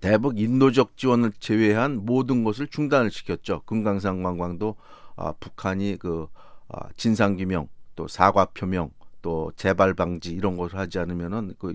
대북 0.00 0.38
인도적 0.38 0.96
지원을 0.96 1.32
제외한 1.38 2.04
모든 2.04 2.44
것을 2.44 2.66
중단을 2.66 3.10
시켰죠. 3.10 3.62
금강산 3.66 4.22
관광도 4.22 4.76
아, 5.16 5.32
북한이 5.38 5.96
그 5.98 6.26
아, 6.68 6.88
진상 6.96 7.36
규명 7.36 7.68
또 7.94 8.08
사과 8.08 8.46
표명 8.46 8.90
또 9.20 9.52
재발 9.56 9.94
방지 9.94 10.30
이런 10.32 10.56
것을 10.56 10.78
하지 10.78 10.98
않으면은 10.98 11.54
그 11.58 11.72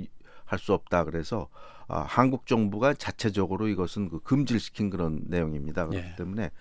할 0.48 0.60
수 0.60 0.74
없다 0.74 1.04
그래서 1.04 1.50
아, 1.88 2.02
한국 2.02 2.48
정부가 2.48 2.94
자체적으로 2.94 3.68
이것은 3.68 4.10
그 4.10 4.20
금지를 4.20 4.60
시킨 4.60 4.90
그런 4.90 5.22
내용입니다. 5.28 5.88
그렇기 5.88 6.06
예. 6.12 6.16
때문에 6.16 6.52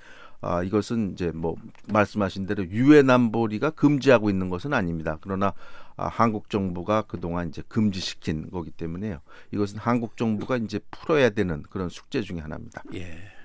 아, 0.40 0.62
이것은 0.62 1.12
이제 1.12 1.30
뭐 1.32 1.56
말씀하신 1.88 2.46
대로 2.46 2.64
유엔 2.66 3.10
안보리가 3.10 3.70
금지하고 3.70 4.30
있는 4.30 4.48
것은 4.48 4.72
아닙니다. 4.72 5.18
그러나 5.20 5.52
아, 5.96 6.08
한국 6.08 6.50
정부가 6.50 7.02
그동안 7.02 7.48
이제 7.48 7.62
금지시킨 7.68 8.50
거기 8.50 8.70
때문에요. 8.70 9.20
이것은 9.52 9.78
한국 9.78 10.16
정부가 10.16 10.58
이제 10.58 10.78
풀어야 10.90 11.30
되는 11.30 11.62
그런 11.70 11.88
숙제 11.88 12.20
중에 12.20 12.40
하나입니다. 12.40 12.82
예. 12.94 13.36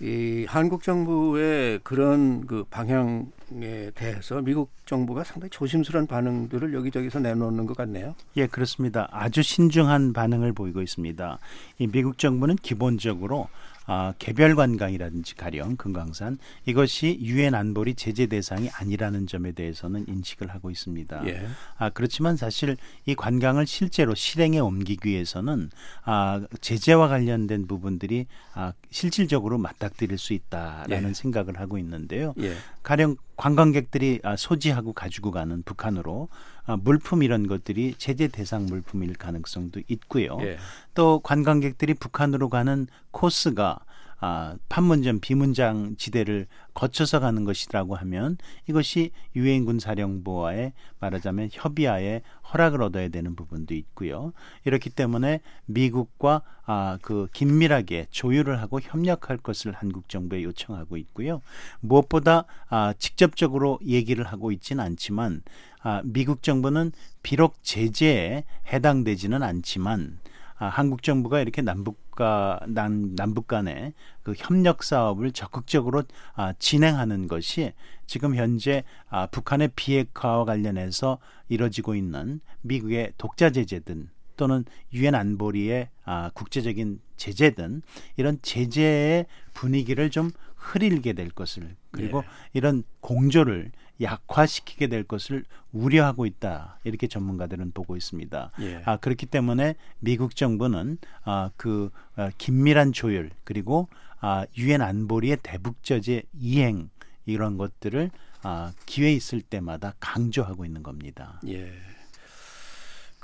이 0.00 0.46
한국 0.48 0.82
정부의 0.82 1.78
그런 1.84 2.44
그 2.46 2.64
방향에 2.68 3.92
대해서 3.94 4.40
미국 4.42 4.72
정부가 4.84 5.22
상당히 5.22 5.50
조심스러운 5.50 6.08
반응들을 6.08 6.74
여기저기서 6.74 7.20
내놓는 7.20 7.66
것 7.66 7.76
같네요. 7.76 8.16
예, 8.36 8.48
그렇습니다. 8.48 9.06
아주 9.12 9.44
신중한 9.44 10.12
반응을 10.12 10.54
보이고 10.54 10.82
있습니다. 10.82 11.38
이 11.78 11.86
미국 11.86 12.18
정부는 12.18 12.56
기본적으로 12.56 13.48
아, 13.86 14.14
개별 14.18 14.54
관광이라든지 14.54 15.34
가령 15.34 15.76
금강산 15.76 16.38
이것이 16.66 17.18
유엔 17.22 17.54
안보리 17.54 17.94
제재 17.94 18.26
대상이 18.26 18.68
아니라는 18.70 19.26
점에 19.26 19.52
대해서는 19.52 20.06
인식을 20.08 20.48
하고 20.48 20.70
있습니다. 20.70 21.26
예. 21.28 21.46
아, 21.76 21.90
그렇지만 21.90 22.36
사실 22.36 22.76
이 23.06 23.14
관광을 23.14 23.66
실제로 23.66 24.14
실행에 24.14 24.58
옮기기 24.58 25.08
위해서는 25.08 25.70
아, 26.04 26.42
제재와 26.60 27.08
관련된 27.08 27.66
부분들이 27.66 28.26
아, 28.54 28.72
실질적으로 28.90 29.58
맞닥뜨릴 29.58 30.18
수 30.18 30.32
있다라는 30.32 31.10
예. 31.10 31.14
생각을 31.14 31.58
하고 31.58 31.78
있는데요. 31.78 32.34
예. 32.40 32.54
가령 32.82 33.16
관광객들이 33.42 34.20
아, 34.22 34.36
소지하고 34.36 34.92
가지고 34.92 35.32
가는 35.32 35.64
북한으로 35.64 36.28
아, 36.64 36.76
물품 36.76 37.24
이런 37.24 37.48
것들이 37.48 37.96
제재 37.98 38.28
대상 38.28 38.66
물품일 38.66 39.14
가능성도 39.14 39.80
있고요. 39.88 40.38
예. 40.42 40.58
또 40.94 41.18
관광객들이 41.18 41.94
북한으로 41.94 42.48
가는 42.48 42.86
코스가 43.10 43.80
아, 44.24 44.54
판문점 44.68 45.18
비문장 45.18 45.96
지대를 45.96 46.46
거쳐서 46.74 47.18
가는 47.18 47.42
것이라고 47.42 47.96
하면 47.96 48.38
이것이 48.68 49.10
유엔 49.34 49.64
군 49.64 49.80
사령부와의 49.80 50.74
말하자면 51.00 51.48
협의하에 51.50 52.22
허락을 52.52 52.82
얻어야 52.82 53.08
되는 53.08 53.34
부분도 53.34 53.74
있고요. 53.74 54.32
이렇기 54.64 54.90
때문에 54.90 55.40
미국과 55.66 56.42
아, 56.66 56.98
그 57.02 57.26
긴밀하게 57.32 58.06
조율을 58.10 58.60
하고 58.60 58.78
협력할 58.80 59.38
것을 59.38 59.72
한국 59.72 60.08
정부에 60.08 60.44
요청하고 60.44 60.96
있고요. 60.98 61.42
무엇보다 61.80 62.44
아, 62.68 62.94
직접적으로 62.96 63.80
얘기를 63.84 64.24
하고 64.24 64.52
있지는 64.52 64.84
않지만 64.84 65.42
아, 65.82 66.00
미국 66.04 66.44
정부는 66.44 66.92
비록 67.24 67.56
제재에 67.64 68.44
해당되지는 68.72 69.42
않지만 69.42 70.20
아, 70.58 70.66
한국 70.66 71.02
정부가 71.02 71.40
이렇게 71.40 71.60
남북 71.60 72.01
과 72.14 72.60
남, 72.68 73.16
남북 73.16 73.46
간의 73.46 73.94
그 74.22 74.34
협력 74.36 74.82
사업을 74.82 75.32
적극적으로 75.32 76.02
아, 76.34 76.52
진행하는 76.58 77.26
것이 77.26 77.72
지금 78.06 78.36
현재 78.36 78.84
아, 79.08 79.26
북한의 79.26 79.70
비핵화와 79.74 80.44
관련해서 80.44 81.18
이뤄지고 81.48 81.94
있는 81.94 82.40
미국의 82.60 83.12
독자 83.16 83.50
제재든 83.50 84.10
또는 84.36 84.64
유엔 84.92 85.14
안보리의 85.14 85.88
아, 86.04 86.30
국제적인 86.34 87.00
제재든 87.16 87.82
이런 88.16 88.38
제재의 88.42 89.26
분위기를 89.54 90.10
좀 90.10 90.30
흐리게 90.56 91.14
될 91.14 91.30
것을 91.30 91.76
그리고 91.90 92.22
이런 92.52 92.82
공조를 93.00 93.72
약화시키게 94.02 94.88
될 94.88 95.04
것을 95.04 95.44
우려하고 95.72 96.26
있다 96.26 96.78
이렇게 96.84 97.06
전문가들은 97.06 97.72
보고 97.72 97.96
있습니다. 97.96 98.50
예. 98.60 98.82
아, 98.84 98.96
그렇기 98.96 99.26
때문에 99.26 99.74
미국 100.00 100.36
정부는 100.36 100.98
아, 101.24 101.50
그 101.56 101.90
아, 102.16 102.30
긴밀한 102.36 102.92
조율 102.92 103.30
그리고 103.44 103.88
아, 104.20 104.46
유엔 104.56 104.82
안보리의 104.82 105.38
대북 105.42 105.82
제재 105.82 106.22
이행 106.38 106.90
이런 107.26 107.56
것들을 107.56 108.10
아, 108.42 108.72
기회 108.86 109.12
있을 109.12 109.40
때마다 109.40 109.94
강조하고 110.00 110.64
있는 110.64 110.82
겁니다. 110.82 111.40
예. 111.46 111.72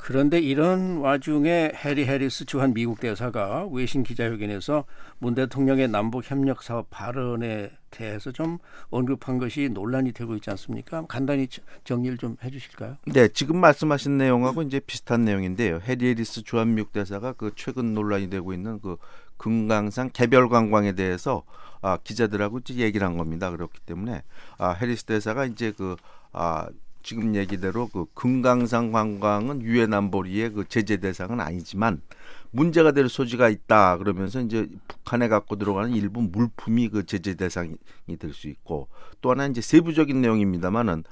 그런데 0.01 0.39
이런 0.41 0.99
와중에 0.99 1.73
해리 1.75 2.07
해리스 2.07 2.45
주한 2.45 2.73
미국 2.73 3.01
대사가 3.01 3.67
외신 3.73 4.05
기자회견에서 4.05 4.85
문 5.19 5.35
대통령의 5.35 5.89
남북 5.89 6.31
협력 6.31 6.63
사업 6.63 6.89
발언에 6.89 7.73
대해서 7.91 8.31
좀 8.31 8.59
언급한 8.91 9.39
것이 9.39 9.69
논란이 9.69 10.13
되고 10.13 10.37
있지 10.37 10.51
않습니까? 10.51 11.05
간단히 11.09 11.49
저- 11.49 11.63
정리를 11.83 12.17
좀 12.17 12.37
해주실까요? 12.45 12.97
네, 13.07 13.27
지금 13.29 13.61
말씀하신 13.61 14.17
내용하고 14.19 14.63
이제 14.63 14.79
비슷한 14.79 15.25
내용인데요. 15.25 15.81
해리 15.85 16.07
해리스 16.07 16.43
주한 16.45 16.75
미국 16.75 16.93
대사가 16.93 17.33
그 17.33 17.51
최근 17.57 17.93
논란이 17.93 18.31
되고 18.31 18.53
있는 18.55 18.81
그 18.81 18.99
금강산 19.37 20.13
개별 20.13 20.49
관광에 20.49 20.93
대해서 20.93 21.43
아, 21.83 21.99
기자들하고 22.03 22.61
이제 22.61 22.75
얘기를 22.75 23.05
한 23.07 23.19
겁니다. 23.19 23.51
그렇기 23.51 23.81
때문에 23.81 24.23
아, 24.59 24.71
해리스 24.71 25.05
대사가 25.05 25.45
이제 25.45 25.73
그 25.77 25.97
아, 26.33 26.69
지금 27.03 27.35
얘기대로 27.35 27.89
그 27.89 28.07
금강산 28.15 28.93
관광은 28.93 29.63
유엔 29.63 29.95
안보리의 29.95 30.53
그 30.53 30.69
제재 30.69 30.99
대상은 30.99 31.41
아니지만 31.41 32.03
문제가 32.51 32.93
될 32.93 33.09
소지가 33.09 33.49
있다 33.49 33.99
그러면서 33.99 34.41
이제 34.41 34.69
북한에 34.89 35.29
갖고 35.29 35.57
들어가는 35.57 35.91
일부 35.93 36.23
물품이 36.23 36.89
그 36.89 37.07
제재 37.07 37.35
대상이 37.35 37.75
될 38.19 38.33
수 38.33 38.49
있고 38.49 38.89
또 39.21 39.31
하나 39.31 39.47
이제 39.47 39.61
세부적인 39.61 40.21
내용입니다만은 40.21 41.05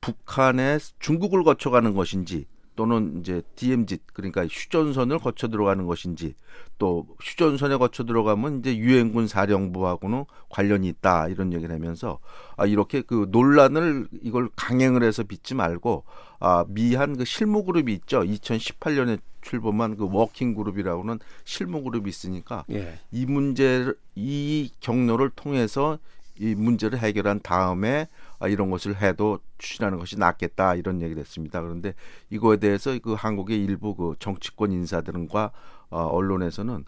북한에 0.00 0.78
중국을 0.98 1.44
거쳐가는 1.44 1.94
것인지 1.94 2.46
또는 2.76 3.20
이제 3.20 3.42
DMZ 3.56 3.98
그러니까 4.12 4.46
휴전선을 4.46 5.18
거쳐 5.18 5.48
들어가는 5.48 5.86
것인지 5.86 6.34
또 6.78 7.06
휴전선에 7.20 7.76
거쳐 7.76 8.04
들어가면 8.04 8.60
이제 8.60 8.76
유엔군 8.76 9.28
사령부하고는 9.28 10.24
관련이 10.48 10.88
있다 10.88 11.28
이런 11.28 11.52
얘기를 11.52 11.74
하면서 11.74 12.18
아 12.56 12.66
이렇게 12.66 13.02
그 13.02 13.28
논란을 13.30 14.08
이걸 14.22 14.48
강행을 14.56 15.02
해서 15.02 15.22
빚지 15.22 15.54
말고 15.54 16.04
아 16.40 16.64
미한 16.68 17.16
그 17.16 17.24
실무 17.24 17.64
그룹이 17.64 17.92
있죠 17.94 18.20
2018년에 18.20 19.18
출범한 19.40 19.96
그 19.96 20.08
워킹 20.10 20.54
그룹이라고는 20.54 21.20
실무 21.44 21.82
그룹이 21.82 22.08
있으니까 22.08 22.64
예. 22.70 22.98
이 23.12 23.26
문제 23.26 23.92
이 24.14 24.70
경로를 24.80 25.30
통해서 25.30 25.98
이 26.38 26.54
문제를 26.54 26.98
해결한 26.98 27.40
다음에 27.42 28.02
아, 28.02 28.23
이런 28.48 28.70
것을 28.70 29.00
해도 29.00 29.38
추진하는 29.58 29.98
것이 29.98 30.18
낫겠다 30.18 30.74
이런 30.74 31.00
얘기를 31.02 31.20
했습니다. 31.20 31.60
그런데 31.60 31.94
이거에 32.30 32.56
대해서 32.56 32.96
그 33.02 33.14
한국의 33.14 33.62
일부 33.62 33.94
그 33.94 34.14
정치권 34.18 34.72
인사들과 34.72 35.50
어, 35.90 36.00
언론에서는 36.06 36.84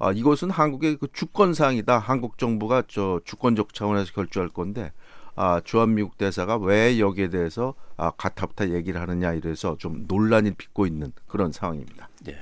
아, 0.00 0.12
이것은 0.12 0.50
한국의 0.50 0.96
그 0.96 1.08
주권 1.12 1.54
사항이다. 1.54 1.98
한국 1.98 2.38
정부가 2.38 2.84
저 2.86 3.20
주권적 3.24 3.74
차원에서 3.74 4.12
결정할 4.12 4.48
건데 4.48 4.92
아, 5.34 5.60
주한미국 5.64 6.18
대사가 6.18 6.56
왜 6.56 6.98
여기에 6.98 7.30
대해서 7.30 7.74
아, 7.96 8.10
가타부타 8.10 8.70
얘기를 8.70 9.00
하느냐 9.00 9.32
이래서 9.34 9.76
좀 9.78 10.04
논란이 10.06 10.52
빚고 10.52 10.86
있는 10.86 11.12
그런 11.26 11.52
상황입니다. 11.52 12.08
예. 12.28 12.36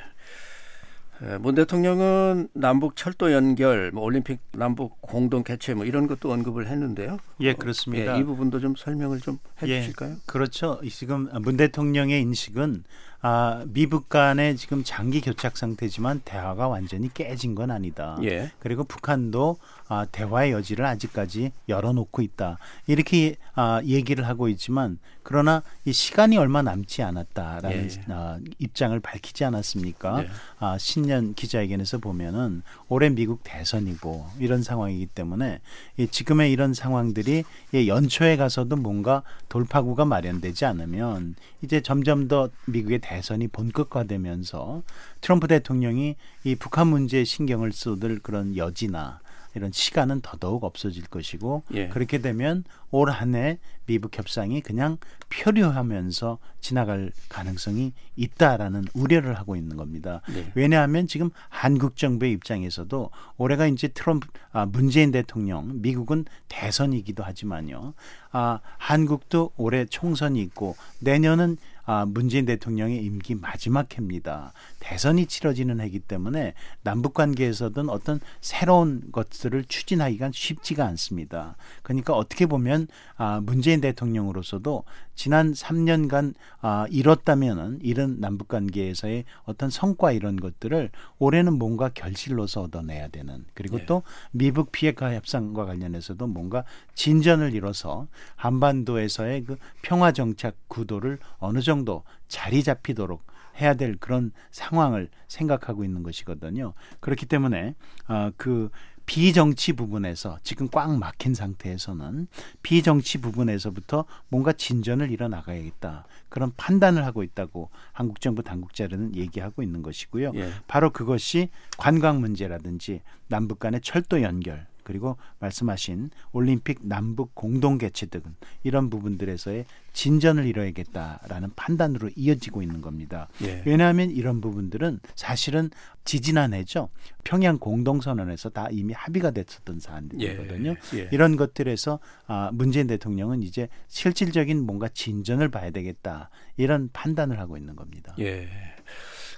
에, 1.23 1.38
문 1.38 1.54
대통령은 1.54 2.49
남북 2.52 2.96
철도 2.96 3.32
연결, 3.32 3.90
뭐 3.92 4.04
올림픽 4.04 4.38
남북 4.52 5.00
공동 5.00 5.42
개최 5.42 5.75
뭐 5.75 5.85
이런 5.85 6.06
것도 6.06 6.30
언급을 6.32 6.66
했는데요. 6.68 7.18
예, 7.40 7.54
그렇습니다. 7.54 8.16
예, 8.16 8.20
이 8.20 8.25
부분도 8.25 8.61
좀 8.61 8.75
설명을 8.76 9.20
좀 9.20 9.38
해주실까요? 9.62 10.11
예, 10.11 10.16
그렇죠. 10.26 10.80
지금 10.90 11.28
문 11.40 11.56
대통령의 11.56 12.20
인식은 12.23 12.85
아, 13.23 13.64
미북 13.68 14.08
간의 14.08 14.56
지금 14.56 14.85
장기 14.85 15.20
교착 15.20 15.56
상태지만 15.56 16.23
대화가 16.25 16.68
완전히 16.68 17.12
깨진 17.12 17.54
건 17.54 17.70
아니다. 17.70 18.18
예. 18.23 18.52
그리고 18.58 18.85
북한도 18.85 19.58
아, 19.88 20.04
대화의 20.11 20.52
여지를 20.52 20.85
아직까지 20.85 21.52
열어놓고 21.68 22.23
있다. 22.23 22.58
이렇게 22.87 23.37
아, 23.54 23.80
얘기를 23.85 24.26
하고 24.26 24.49
있지만 24.49 24.99
그러나 25.23 25.62
이 25.85 25.92
시간이 25.92 26.37
얼마 26.37 26.62
남지 26.62 27.02
않았다라는 27.02 27.90
예. 27.90 28.12
아, 28.12 28.38
입장을 28.58 28.99
밝히지 29.00 29.44
않았습니까? 29.44 30.25
예. 30.25 30.28
아, 30.58 30.76
신년 30.78 31.35
기자회견에서 31.35 31.99
보면은 31.99 32.62
올해 32.88 33.08
미국 33.11 33.40
대선이고 33.42 34.26
이런 34.38 34.62
상황이기 34.62 35.06
때문에 35.06 35.61
이 35.96 36.06
지금의 36.06 36.52
이런 36.52 36.75
상황들이 36.75 37.44
이 37.73 37.88
연초에 37.88 38.37
가서도 38.37 38.76
뭔가 38.76 39.23
돌파구가 39.49 40.04
마련되지 40.04 40.64
않으면 40.64 41.35
이제 41.62 41.80
점점 41.80 42.28
더 42.28 42.50
미국의 42.66 43.00
대선이 43.06 43.46
본격화되면서 43.48 44.82
트럼프 45.20 45.46
대통령이 45.46 46.16
이 46.42 46.54
북한 46.56 46.88
문제에 46.88 47.22
신경을 47.22 47.70
쏟을 47.72 48.18
그런 48.20 48.56
여지나 48.56 49.20
이런 49.54 49.72
시간은 49.72 50.20
더더욱 50.20 50.64
없어질 50.64 51.06
것이고 51.06 51.62
예. 51.72 51.88
그렇게 51.88 52.18
되면 52.18 52.64
올 52.90 53.08
한 53.10 53.34
해 53.34 53.58
미북 53.86 54.18
협상이 54.18 54.60
그냥 54.60 54.98
표류하면서 55.30 56.38
지나갈 56.60 57.12
가능성이 57.28 57.92
있다라는 58.16 58.84
우려를 58.92 59.34
하고 59.34 59.54
있는 59.56 59.76
겁니다. 59.76 60.20
네. 60.28 60.50
왜냐하면 60.54 61.06
지금 61.06 61.30
한국 61.48 61.96
정부의 61.96 62.32
입장에서도 62.32 63.10
올해가 63.38 63.66
이제 63.66 63.88
트럼프 63.88 64.28
아, 64.52 64.66
문재인 64.66 65.12
대통령 65.12 65.80
미국은 65.80 66.25
대선이기도 66.48 67.22
하지만요. 67.22 67.94
아, 68.32 68.60
한국도 68.76 69.52
올해 69.56 69.86
총선이 69.86 70.40
있고 70.42 70.76
내년은 70.98 71.56
아, 71.87 72.05
문재인 72.05 72.45
대통령의 72.45 73.02
임기 73.05 73.37
마지막 73.37 73.97
해입니다. 73.97 74.52
대선이 74.81 75.26
치러지는 75.26 75.81
해이기 75.81 76.00
때문에 76.00 76.55
남북 76.83 77.14
관계에서든 77.14 77.88
어떤 77.88 78.21
새로운 78.40 79.02
것들을 79.12 79.64
추진하기가 79.64 80.31
쉽지가 80.35 80.85
않습니다. 80.85 81.57
그러니까 81.83 82.14
어떻게 82.14 82.47
보면 82.47 82.88
아, 83.16 83.40
문재인 83.40 83.81
대통령으로서도 83.81 84.85
지난 85.16 85.52
3년간 85.52 86.35
아, 86.61 86.87
이뤘다면은 86.90 87.80
이런 87.82 88.20
남북 88.20 88.49
관계에서의 88.49 89.25
어떤 89.44 89.70
성과 89.70 90.12
이런 90.12 90.37
것들을 90.37 90.90
올해는 91.18 91.58
뭔가 91.58 91.88
결실로서 91.88 92.62
얻어내야 92.62 93.08
되는 93.08 93.44
그리고 93.54 93.78
네. 93.78 93.87
또 93.87 94.02
미북 94.30 94.70
피해가 94.70 95.14
협상과 95.14 95.64
관련해서도 95.64 96.26
뭔가 96.28 96.64
진전을 96.94 97.54
이뤄서 97.54 98.06
한반도에서의 98.37 99.44
그 99.44 99.57
평화 99.83 100.12
정착 100.12 100.55
구도를 100.68 101.18
어느 101.38 101.61
정도 101.61 102.05
자리 102.29 102.62
잡히도록 102.62 103.24
해야 103.59 103.74
될 103.74 103.96
그런 103.96 104.33
상황을 104.50 105.09
생각하고 105.29 105.83
있는 105.83 106.02
것이거든요. 106.02 106.74
그렇기 107.00 107.26
때문에 107.26 107.74
어, 108.09 108.31
그 108.37 108.68
비정치 109.07 109.73
부분에서 109.73 110.38
지금 110.42 110.69
꽉 110.69 110.97
막힌 110.99 111.35
상태에서는 111.35 112.27
비정치 112.62 113.19
부분에서부터 113.19 114.05
뭔가 114.29 114.53
진전을 114.53 115.11
이뤄 115.11 115.29
나가야겠다 115.29 116.07
그런 116.29 116.53
판단을 116.57 117.05
하고 117.07 117.23
있다고 117.23 117.71
한국 117.92 118.21
정부 118.21 118.42
당국자들은 118.42 119.14
얘기하고 119.14 119.62
있는 119.62 119.83
것이고요. 119.83 120.33
예. 120.35 120.51
바로 120.66 120.90
그것이 120.90 121.49
관광 121.79 122.21
문제라든지 122.21 123.01
남북 123.29 123.61
간의 123.61 123.81
철도 123.83 124.23
연결 124.23 124.66
그리고 124.87 125.16
말씀하신 125.40 126.11
올림픽 126.31 126.79
남북 126.87 127.35
공동 127.35 127.77
개최 127.77 128.07
등 128.07 128.22
이런 128.62 128.88
부분들에서의 128.88 129.64
진전을 129.92 130.46
이뤄야겠다라는 130.46 131.51
판단으로 131.57 132.11
이어지고 132.14 132.62
있는 132.62 132.83
겁니다. 132.83 133.27
예. 133.42 133.64
왜냐하면 133.66 134.11
이런 134.11 134.40
부분들은 134.40 135.01
사실은 135.16 135.70
지지난해죠. 136.05 136.88
평양 137.25 137.59
공동선언에서 137.59 138.51
다 138.51 138.68
이미 138.70 138.92
합의가 138.92 139.33
됐었던 139.33 139.81
사안들이거든요. 139.81 140.77
예. 140.94 140.99
예. 140.99 141.09
이런 141.11 141.35
것들에서 141.35 141.99
아, 142.29 142.51
문재인 142.53 142.87
대통령은 142.87 143.42
이제 143.42 143.68
실질적인 143.88 144.64
뭔가 144.64 144.87
진전을 144.88 145.49
봐야 145.49 145.72
되겠다 145.72 146.31
이런 146.57 146.90
판단을 146.92 147.40
하고 147.40 147.57
있는 147.57 147.75
겁니다. 147.75 148.14
예. 148.20 148.49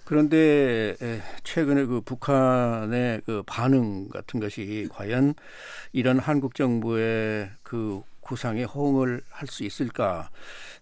그런데 0.09 0.97
에, 1.03 1.21
최근에 1.45 1.85
그 1.85 2.01
북한의 2.01 3.21
그 3.27 3.43
반응 3.47 4.09
같은 4.09 4.41
것이 4.41 4.89
과연 4.91 5.35
이런 5.93 6.19
한국 6.19 6.55
정부의 6.55 7.51
그 7.63 8.01
구상에 8.21 8.65
호응을 8.65 9.21
할 9.29 9.49
수 9.49 9.65
있을까 9.65 10.31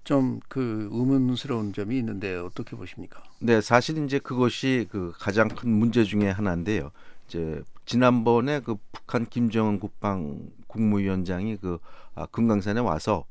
좀 0.04 0.38
그 0.48 0.88
의문스러운 0.92 1.72
점이 1.72 1.98
있는데 1.98 2.36
어떻게 2.36 2.76
보십니까? 2.76 3.20
네, 3.40 3.60
사실 3.60 3.98
이제 4.04 4.20
그것이 4.20 4.86
그 4.92 5.12
가장 5.18 5.48
큰 5.48 5.70
문제 5.70 6.04
중에 6.04 6.30
하나인데요. 6.30 6.92
이제 7.26 7.64
지난번에 7.84 8.60
그 8.60 8.76
북한 8.92 9.26
김정은 9.26 9.80
국방 9.80 10.38
국무위원장이 10.68 11.56
그 11.56 11.78
아, 12.14 12.26
금강산에 12.26 12.78
와서 12.78 13.24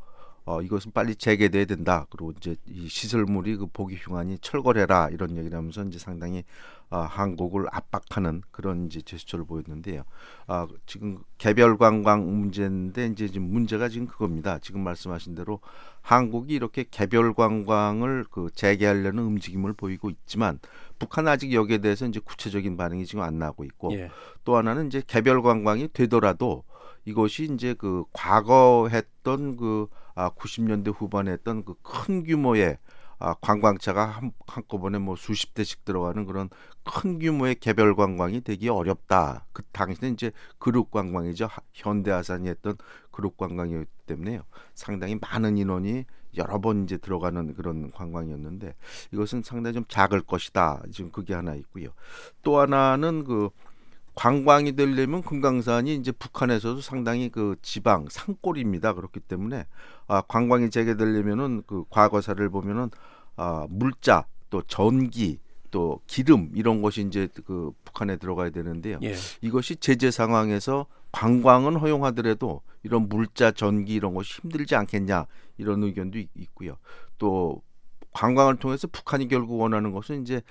어, 0.46 0.62
이것은 0.62 0.92
빨리 0.92 1.16
재개돼야 1.16 1.66
된다. 1.66 2.06
그리고 2.10 2.32
이제 2.38 2.56
이 2.68 2.88
시설물이 2.88 3.58
그 3.58 3.68
보기 3.68 3.96
흉하니 3.96 4.38
철거해라 4.40 5.10
이런 5.12 5.36
얘기를 5.38 5.58
하면서 5.58 5.84
이제 5.84 5.98
상당히 5.98 6.44
아, 6.92 7.00
한국을 7.00 7.66
압박하는 7.72 8.44
그런 8.52 8.86
이제 8.86 9.02
제스처를 9.02 9.46
보였는데요. 9.46 10.04
아, 10.46 10.68
지금 10.86 11.18
개별 11.40 11.78
관광 11.78 12.26
문제인데 12.26 13.08
이제 13.08 13.28
지금 13.28 13.50
문제가 13.50 13.90
지금 13.90 14.06
그겁니다. 14.06 14.60
지금 14.60 14.82
말씀하신 14.82 15.34
대로 15.34 15.62
한국이 16.02 16.54
이렇게 16.54 16.86
개별 16.90 17.34
관광을 17.34 18.26
그 18.30 18.50
재개하려는 18.54 19.24
움직임을 19.24 19.74
보이고 19.74 20.12
있지만 20.12 20.60
북한은 21.00 21.32
아직 21.32 21.54
여기에 21.54 21.80
대해서 21.80 22.06
이제 22.06 22.20
구체적인 22.24 22.78
반응이 22.78 23.08
지금 23.08 23.24
안 23.24 23.40
나고 23.40 23.64
있고 23.64 23.92
예. 23.94 24.12
또 24.44 24.56
하나는 24.56 24.88
이제 24.88 25.02
개별 25.06 25.42
관광이 25.42 25.90
되더라도 25.92 26.64
이것이 27.06 27.50
이제 27.52 27.74
그 27.74 28.04
과거 28.14 28.88
했던 28.92 29.58
그 29.58 29.88
아, 30.16 30.30
90년대 30.30 30.92
후반에 30.92 31.32
했던 31.32 31.64
그 31.66 31.76
큰 31.84 32.24
규모의 32.24 32.78
아, 33.18 33.34
관광차가 33.36 34.06
한, 34.06 34.32
한꺼번에 34.46 34.98
뭐 35.00 35.16
수십 35.16 35.54
대씩 35.54 35.86
들어가는 35.86 36.26
그런 36.26 36.50
큰 36.84 37.18
규모의 37.20 37.56
개별 37.56 37.96
관광이 37.96 38.42
되기 38.42 38.68
어렵다. 38.70 39.46
그 39.54 39.64
당시에 39.72 40.10
이제 40.10 40.32
그룹 40.60 40.92
관광이죠. 40.92 41.46
하- 41.46 41.62
현대아산이 41.74 42.50
했던 42.50 42.76
그룹 43.12 43.38
관광이었기 43.38 43.90
때문에요. 44.06 44.42
상당히 44.74 45.16
많은 45.22 45.58
인원이 45.58 46.06
여러 46.38 46.60
번 46.60 46.84
이제 46.84 46.98
들어가는 46.98 47.54
그런 47.54 47.90
관광이었는데 47.92 48.76
이것은 49.14 49.42
상당히 49.44 49.76
좀 49.76 49.86
작을 49.88 50.22
것이다. 50.22 50.84
지금 50.92 51.10
그게 51.12 51.34
하나 51.34 51.56
있고요. 51.56 51.90
또 52.42 52.60
하나는 52.60 53.24
그 53.24 53.50
관광이 54.16 54.76
되려면 54.76 55.22
금강산이 55.22 55.96
이제 55.96 56.12
북한에서도 56.12 56.82
상당히 56.82 57.30
그 57.30 57.56
지방 57.62 58.06
산골입니다. 58.10 58.94
그렇기 58.94 59.20
때문에 59.20 59.66
아, 60.08 60.22
관광이 60.22 60.70
재개되려면은 60.70 61.64
그 61.68 61.84
과거사를 61.90 62.48
보면은 62.50 62.90
아, 63.36 63.68
물자 63.70 64.26
또 64.50 64.62
전기 64.64 65.40
또 65.72 66.00
기름 66.08 66.52
이런 66.56 66.82
것이 66.82 67.02
이제 67.02 67.28
그 67.46 67.72
북한에 67.84 68.16
들어가야 68.16 68.50
되는데요. 68.52 69.00
예. 69.04 69.16
이것이 69.42 69.76
제재 69.76 70.10
상황에서 70.12 70.86
관광은 71.12 71.76
허용하더라도 71.76 72.62
이런 72.84 73.10
물자 73.10 73.52
전기 73.52 73.94
이런 73.94 74.14
것이 74.14 74.40
힘들지 74.42 74.76
않겠냐 74.76 75.26
이런 75.58 75.84
의견도 75.84 76.18
있- 76.20 76.30
있고요. 76.36 76.78
또 77.18 77.62
관광을 78.16 78.56
통해서 78.56 78.88
북한이 78.88 79.28
결국 79.28 79.60
원하는 79.60 79.92
것은 79.92 80.22
이제 80.22 80.42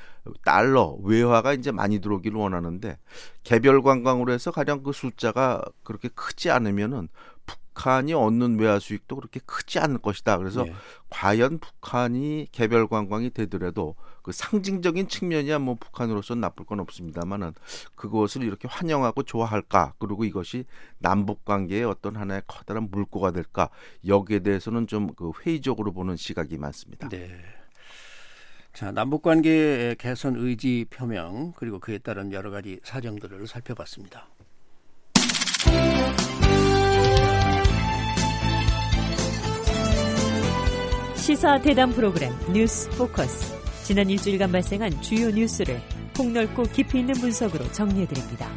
달러 0.45 0.99
외화가 1.03 1.55
이제 1.55 1.73
많이 1.73 1.99
들어오기를 1.99 2.37
원하는데 2.37 2.99
개별 3.43 3.83
관광으로 3.83 4.33
해서 4.33 4.51
가령 4.51 4.83
그 4.83 4.93
숫자가 4.93 5.65
그렇게 5.83 6.09
크지 6.09 6.51
않으면은 6.51 7.09
북한이 7.47 8.13
얻는 8.13 8.59
외화 8.59 8.79
수익도 8.79 9.17
그렇게 9.17 9.41
크지 9.47 9.79
않을 9.79 9.99
것이다. 9.99 10.37
그래서 10.37 10.67
예. 10.67 10.75
과연 11.09 11.59
북한이 11.59 12.49
개별 12.53 12.87
관광이 12.87 13.31
되더라도 13.31 13.97
그 14.25 14.33
상징적인 14.33 15.07
측면이야 15.07 15.61
뭐 15.61 15.77
북한으로서 15.77 16.35
나쁠 16.35 16.67
건 16.67 16.81
없습니다만은 16.81 17.53
그것을 17.95 18.43
이렇게 18.43 18.67
환영하고 18.67 19.23
좋아할까 19.23 19.95
그리고 20.01 20.25
이것이 20.25 20.65
남북 20.99 21.45
관계의 21.45 21.85
어떤 21.85 22.17
하나의 22.17 22.43
커다란 22.49 22.89
물꼬가 22.91 23.31
될까 23.31 23.69
여기에 24.05 24.41
대해서는 24.41 24.89
좀 24.89 25.05
그 25.15 25.33
회의적으로 25.45 25.93
보는 25.93 26.17
시각이 26.17 26.57
많습니다. 26.59 27.09
네. 27.09 27.31
자, 28.73 28.91
남북 28.91 29.23
관계 29.23 29.95
개선 29.99 30.35
의지 30.37 30.85
표명 30.91 31.53
그리고 31.57 31.79
그에 31.79 31.99
따른 31.99 32.33
여러 32.33 32.51
가지 32.51 32.81
사정들을 32.83 33.47
살펴봤습니다. 33.47 34.29
시사 41.15 41.59
대담 41.61 41.91
프로그램 41.91 42.33
뉴스 42.53 42.91
포커스. 42.91 43.64
지난 43.85 44.09
일주일간 44.09 44.51
발생한 44.51 45.03
주요 45.03 45.31
뉴스를 45.31 45.79
폭넓고 46.17 46.63
깊이 46.65 47.01
있는 47.01 47.15
분석으로 47.15 47.71
정리해드립니다. 47.71 48.49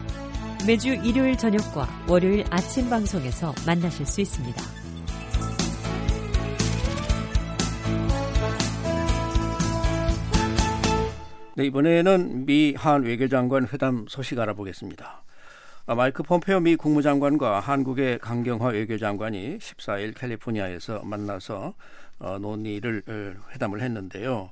매주 0.65 0.93
일요일 0.93 1.37
저녁과 1.37 2.05
월요일 2.07 2.45
아침 2.49 2.89
방송에서 2.89 3.53
만나실 3.65 4.05
수 4.05 4.21
있습니다. 4.21 4.61
네, 11.55 11.65
이번에는 11.65 12.45
미 12.45 12.73
한 12.77 13.03
외교장관 13.03 13.67
회담 13.73 14.05
소식 14.07 14.39
알아보겠습니다. 14.39 15.23
아, 15.87 15.95
마이크 15.95 16.21
폼페오 16.23 16.59
미 16.59 16.75
국무장관과 16.75 17.59
한국의 17.59 18.19
강경화 18.19 18.69
외교장관이 18.69 19.57
14일 19.57 20.17
캘리포니아에서 20.17 21.01
만나서 21.03 21.73
어, 22.19 22.37
논의를 22.39 23.03
어, 23.07 23.51
회담을 23.53 23.81
했는데요. 23.81 24.51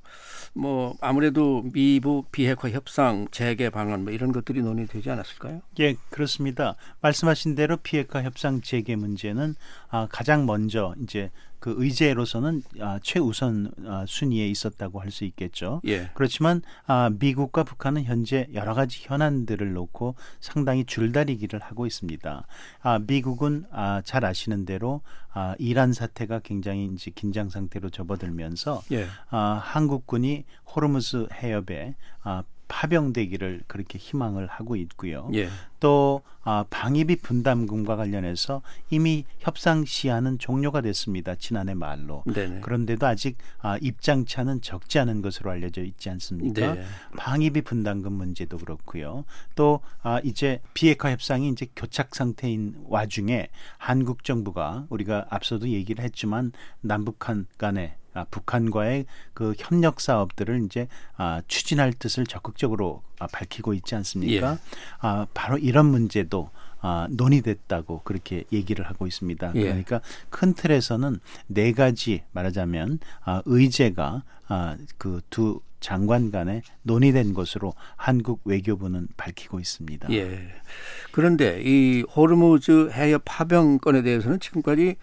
뭐 0.55 0.95
아무래도 1.01 1.63
미북 1.73 2.31
비핵화 2.31 2.69
협상 2.69 3.27
재개 3.29 3.69
방안 3.69 4.05
뭐 4.05 4.13
이런 4.13 4.31
것들이 4.31 4.61
논의되지 4.61 5.09
않았을까요? 5.09 5.61
예, 5.79 5.95
그렇습니다. 6.09 6.75
말씀하신 7.01 7.55
대로 7.55 7.75
비핵화 7.77 8.23
협상 8.23 8.61
재개 8.61 8.95
문제는 8.95 9.55
아, 9.89 10.07
가장 10.09 10.45
먼저 10.45 10.95
이제 11.03 11.29
그 11.65 11.73
의제로서는 11.79 12.61
아, 12.79 12.99
최우선 13.01 13.71
아, 13.87 14.05
순위에 14.07 14.47
있었다고 14.47 15.01
할 15.01 15.09
수 15.09 15.23
있겠죠. 15.25 15.81
예. 15.87 16.11
그렇지만 16.13 16.61
아, 16.85 17.09
미국과 17.17 17.63
북한은 17.63 18.03
현재 18.03 18.47
여러 18.53 18.75
가지 18.75 18.99
현안들을 19.01 19.73
놓고 19.73 20.13
상당히 20.39 20.85
줄다리기를 20.85 21.59
하고 21.61 21.87
있습니다. 21.87 22.45
아, 22.81 22.99
미국은 22.99 23.65
아, 23.71 24.03
잘 24.05 24.25
아시는 24.25 24.65
대로 24.65 25.01
아, 25.33 25.55
이란 25.57 25.91
사태가 25.91 26.41
굉장히 26.43 26.85
이제 26.93 27.09
긴장 27.15 27.49
상태로 27.49 27.89
접어들면서 27.89 28.83
예. 28.91 29.07
아, 29.29 29.59
한국군이 29.63 30.43
호르무즈 30.75 31.27
해협에 31.33 31.95
아, 32.21 32.43
파병되기를 32.67 33.63
그렇게 33.67 33.97
희망을 33.97 34.47
하고 34.47 34.75
있고요. 34.75 35.29
예. 35.33 35.49
또 35.79 36.21
아, 36.43 36.63
방위비 36.69 37.17
분담금과 37.17 37.95
관련해서 37.95 38.61
이미 38.89 39.25
협상 39.39 39.83
시한은 39.83 40.37
종료가 40.37 40.81
됐습니다. 40.81 41.35
지난해 41.35 41.73
말로. 41.73 42.23
네네. 42.25 42.61
그런데도 42.61 43.05
아직 43.05 43.37
아, 43.59 43.77
입장차는 43.81 44.61
적지 44.61 44.99
않은 44.99 45.21
것으로 45.21 45.51
알려져 45.51 45.83
있지 45.83 46.09
않습니까? 46.09 46.73
네. 46.75 46.83
방위비 47.17 47.61
분담금 47.61 48.13
문제도 48.13 48.57
그렇고요. 48.57 49.25
또 49.55 49.81
아, 50.01 50.19
이제 50.23 50.61
비핵화 50.73 51.11
협상이 51.11 51.49
이제 51.49 51.67
교착 51.75 52.15
상태인 52.15 52.75
와중에 52.85 53.47
한국 53.77 54.23
정부가 54.23 54.85
우리가 54.89 55.25
앞서도 55.29 55.69
얘기를 55.69 56.03
했지만 56.03 56.51
남북한 56.81 57.47
간에 57.57 57.95
아, 58.15 58.25
북한과의 58.31 59.05
그 59.33 59.53
협력 59.57 59.99
사업들을 59.99 60.63
이제 60.65 60.87
아, 61.17 61.41
추진할 61.47 61.93
뜻을 61.93 62.25
적극적으로 62.25 63.03
아, 63.19 63.27
밝히고 63.27 63.73
있지 63.73 63.93
않습니까? 63.95 64.53
예. 64.53 64.57
아, 64.99 65.27
바로 65.33 65.57
이런 65.57 65.85
문제도 65.85 66.49
아, 66.81 67.07
논의됐다고 67.11 68.01
그렇게 68.03 68.45
얘기를 68.51 68.85
하고 68.85 69.05
있습니다. 69.05 69.51
예. 69.55 69.61
그러니까 69.61 70.01
큰 70.29 70.53
틀에서는 70.53 71.19
네 71.47 71.71
가지 71.73 72.23
말하자면 72.31 72.99
아, 73.23 73.41
의제가 73.45 74.23
아, 74.47 74.77
그두 74.97 75.59
장관 75.79 76.31
간에 76.31 76.61
논의된 76.83 77.33
것으로 77.33 77.73
한국 77.95 78.41
외교부는 78.45 79.07
밝히고 79.17 79.59
있습니다. 79.59 80.11
예. 80.13 80.47
그런데 81.11 81.61
이 81.63 82.03
호르무즈 82.03 82.89
해협 82.91 83.23
파병 83.25 83.79
건에 83.79 84.01
대해서는 84.01 84.39
지금까지 84.39 84.95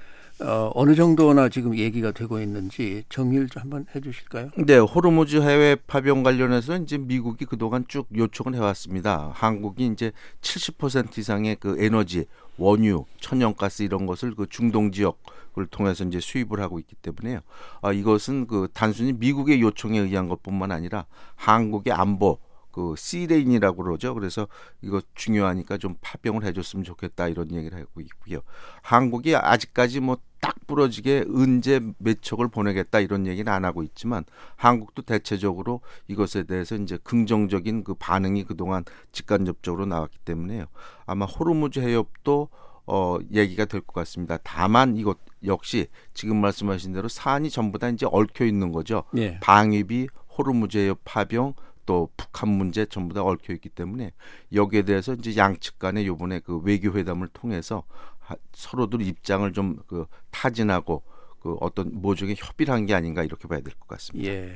어, 0.43 0.71
어느 0.75 0.95
정도나 0.95 1.49
지금 1.49 1.77
얘기가 1.77 2.11
되고 2.11 2.41
있는지 2.41 3.05
정리를 3.09 3.49
좀 3.49 3.63
한번 3.63 3.87
해주실까요? 3.95 4.51
네, 4.57 4.79
호르무즈 4.79 5.41
해외 5.41 5.77
파병 5.77 6.23
관련해서 6.23 6.77
이제 6.79 6.99
미국이 6.99 7.45
그동안 7.45 7.85
쭉 7.89 8.07
요청을 8.15 8.55
해왔습니다. 8.57 9.31
한국이 9.35 9.87
이제 9.87 10.13
70% 10.41 11.17
이상의 11.19 11.57
그 11.61 11.77
에너지, 11.79 12.27
원유, 12.59 13.05
천연가스 13.21 13.85
이런 13.85 14.07
것을 14.07 14.35
그 14.35 14.47
중동 14.49 14.91
지역을 14.91 15.67
통해서 15.71 16.05
이제 16.05 16.19
수입을 16.21 16.61
하고 16.61 16.79
있기 16.79 16.97
때문에요. 16.97 17.41
아, 17.81 17.93
이것은 17.93 18.47
그 18.47 18.69
단순히 18.73 19.13
미국의 19.13 19.61
요청에 19.61 19.99
의한 19.99 20.29
것뿐만 20.29 20.73
아니라 20.73 21.07
한국의 21.37 21.93
안보 21.93 22.39
그 22.73 22.95
시레인이라고 22.97 23.85
그러죠. 23.85 24.15
그래서 24.15 24.49
이거 24.81 25.01
중요하니까 25.15 25.77
좀 25.77 25.95
파병을 26.01 26.45
해줬으면 26.45 26.85
좋겠다 26.85 27.29
이런 27.29 27.53
얘기를 27.53 27.79
하고 27.79 28.01
있고요. 28.01 28.41
한국이 28.81 29.37
아직까지 29.37 30.01
뭐 30.01 30.17
딱 30.43 30.57
부러지게 30.67 31.25
은재 31.29 31.81
몇 31.99 32.21
척을 32.21 32.49
보내겠다 32.49 32.99
이런 32.99 33.27
얘기는 33.29 33.51
안 33.51 33.65
하고 33.65 33.83
있지만 33.85 34.25
한국도 34.57 35.03
대체적으로 35.03 35.81
이것에 36.09 36.43
대해서 36.43 36.75
이제 36.75 36.99
긍정적인 37.05 37.85
그 37.85 37.95
반응이 37.95 38.43
그동안 38.45 38.85
직간접적으로 39.13 39.87
나왔기 39.87 40.19
때문에요. 40.25 40.67
아마 41.07 41.25
호르무즈 41.27 41.79
해협도 41.79 42.49
어 42.87 43.19
얘기가 43.33 43.65
될 43.67 43.81
것 43.83 43.95
같습니다. 43.95 44.37
다만 44.43 44.97
이것 44.97 45.17
역시 45.47 45.87
지금 46.13 46.41
말씀하신 46.41 46.93
대로 46.93 47.07
사안이 47.07 47.49
전부 47.49 47.79
다 47.79 47.89
이제 47.89 48.05
얽혀 48.11 48.45
있는 48.45 48.73
거죠. 48.73 49.05
예. 49.17 49.39
방위비, 49.41 50.09
호르무즈 50.37 50.79
해협 50.79 50.99
파병 51.05 51.55
또 51.87 52.09
북한 52.17 52.49
문제 52.49 52.85
전부 52.87 53.15
다 53.15 53.23
얽혀 53.23 53.53
있기 53.55 53.69
때문에 53.69 54.13
여기에 54.53 54.83
대해서 54.83 55.15
이제 55.15 55.37
양측 55.37 55.79
간에 55.79 56.05
요번에 56.07 56.41
그 56.41 56.59
외교 56.59 56.91
회담을 56.93 57.29
통해서 57.29 57.85
하- 57.89 58.12
서로들 58.53 59.03
입장을 59.03 59.51
좀 59.53 59.77
그 59.87 60.07
타진하고 60.31 61.03
그 61.41 61.57
어떤 61.61 61.91
모종의 62.01 62.37
협의를 62.39 62.73
한 62.75 62.87
게 62.87 62.95
아닌가 62.95 63.23
이렇게 63.25 63.49
봐야 63.49 63.61
될 63.61 63.75
것 63.75 63.89
같습니다. 63.89 64.29
예. 64.31 64.53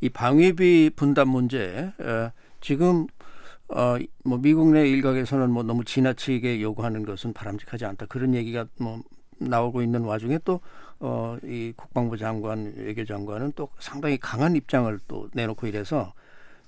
이 0.00 0.08
방위비 0.08 0.90
분담 0.96 1.28
문제 1.30 1.92
어, 1.98 2.30
지금 2.60 3.06
어, 3.68 3.96
뭐 4.24 4.38
미국 4.38 4.70
내 4.72 4.88
일각에서는 4.88 5.50
뭐 5.50 5.62
너무 5.62 5.84
지나치게 5.84 6.62
요구하는 6.62 7.04
것은 7.04 7.32
바람직하지 7.34 7.84
않다 7.84 8.06
그런 8.06 8.34
얘기가 8.34 8.66
뭐 8.80 9.02
나오고 9.38 9.82
있는 9.82 10.02
와중에 10.02 10.38
또 10.44 10.60
어, 11.00 11.36
이 11.44 11.72
국방부 11.76 12.16
장관, 12.16 12.72
외교장관은 12.76 13.52
또 13.54 13.68
상당히 13.78 14.18
강한 14.18 14.56
입장을 14.56 14.98
또 15.06 15.28
내놓고 15.34 15.66
이래서 15.68 16.12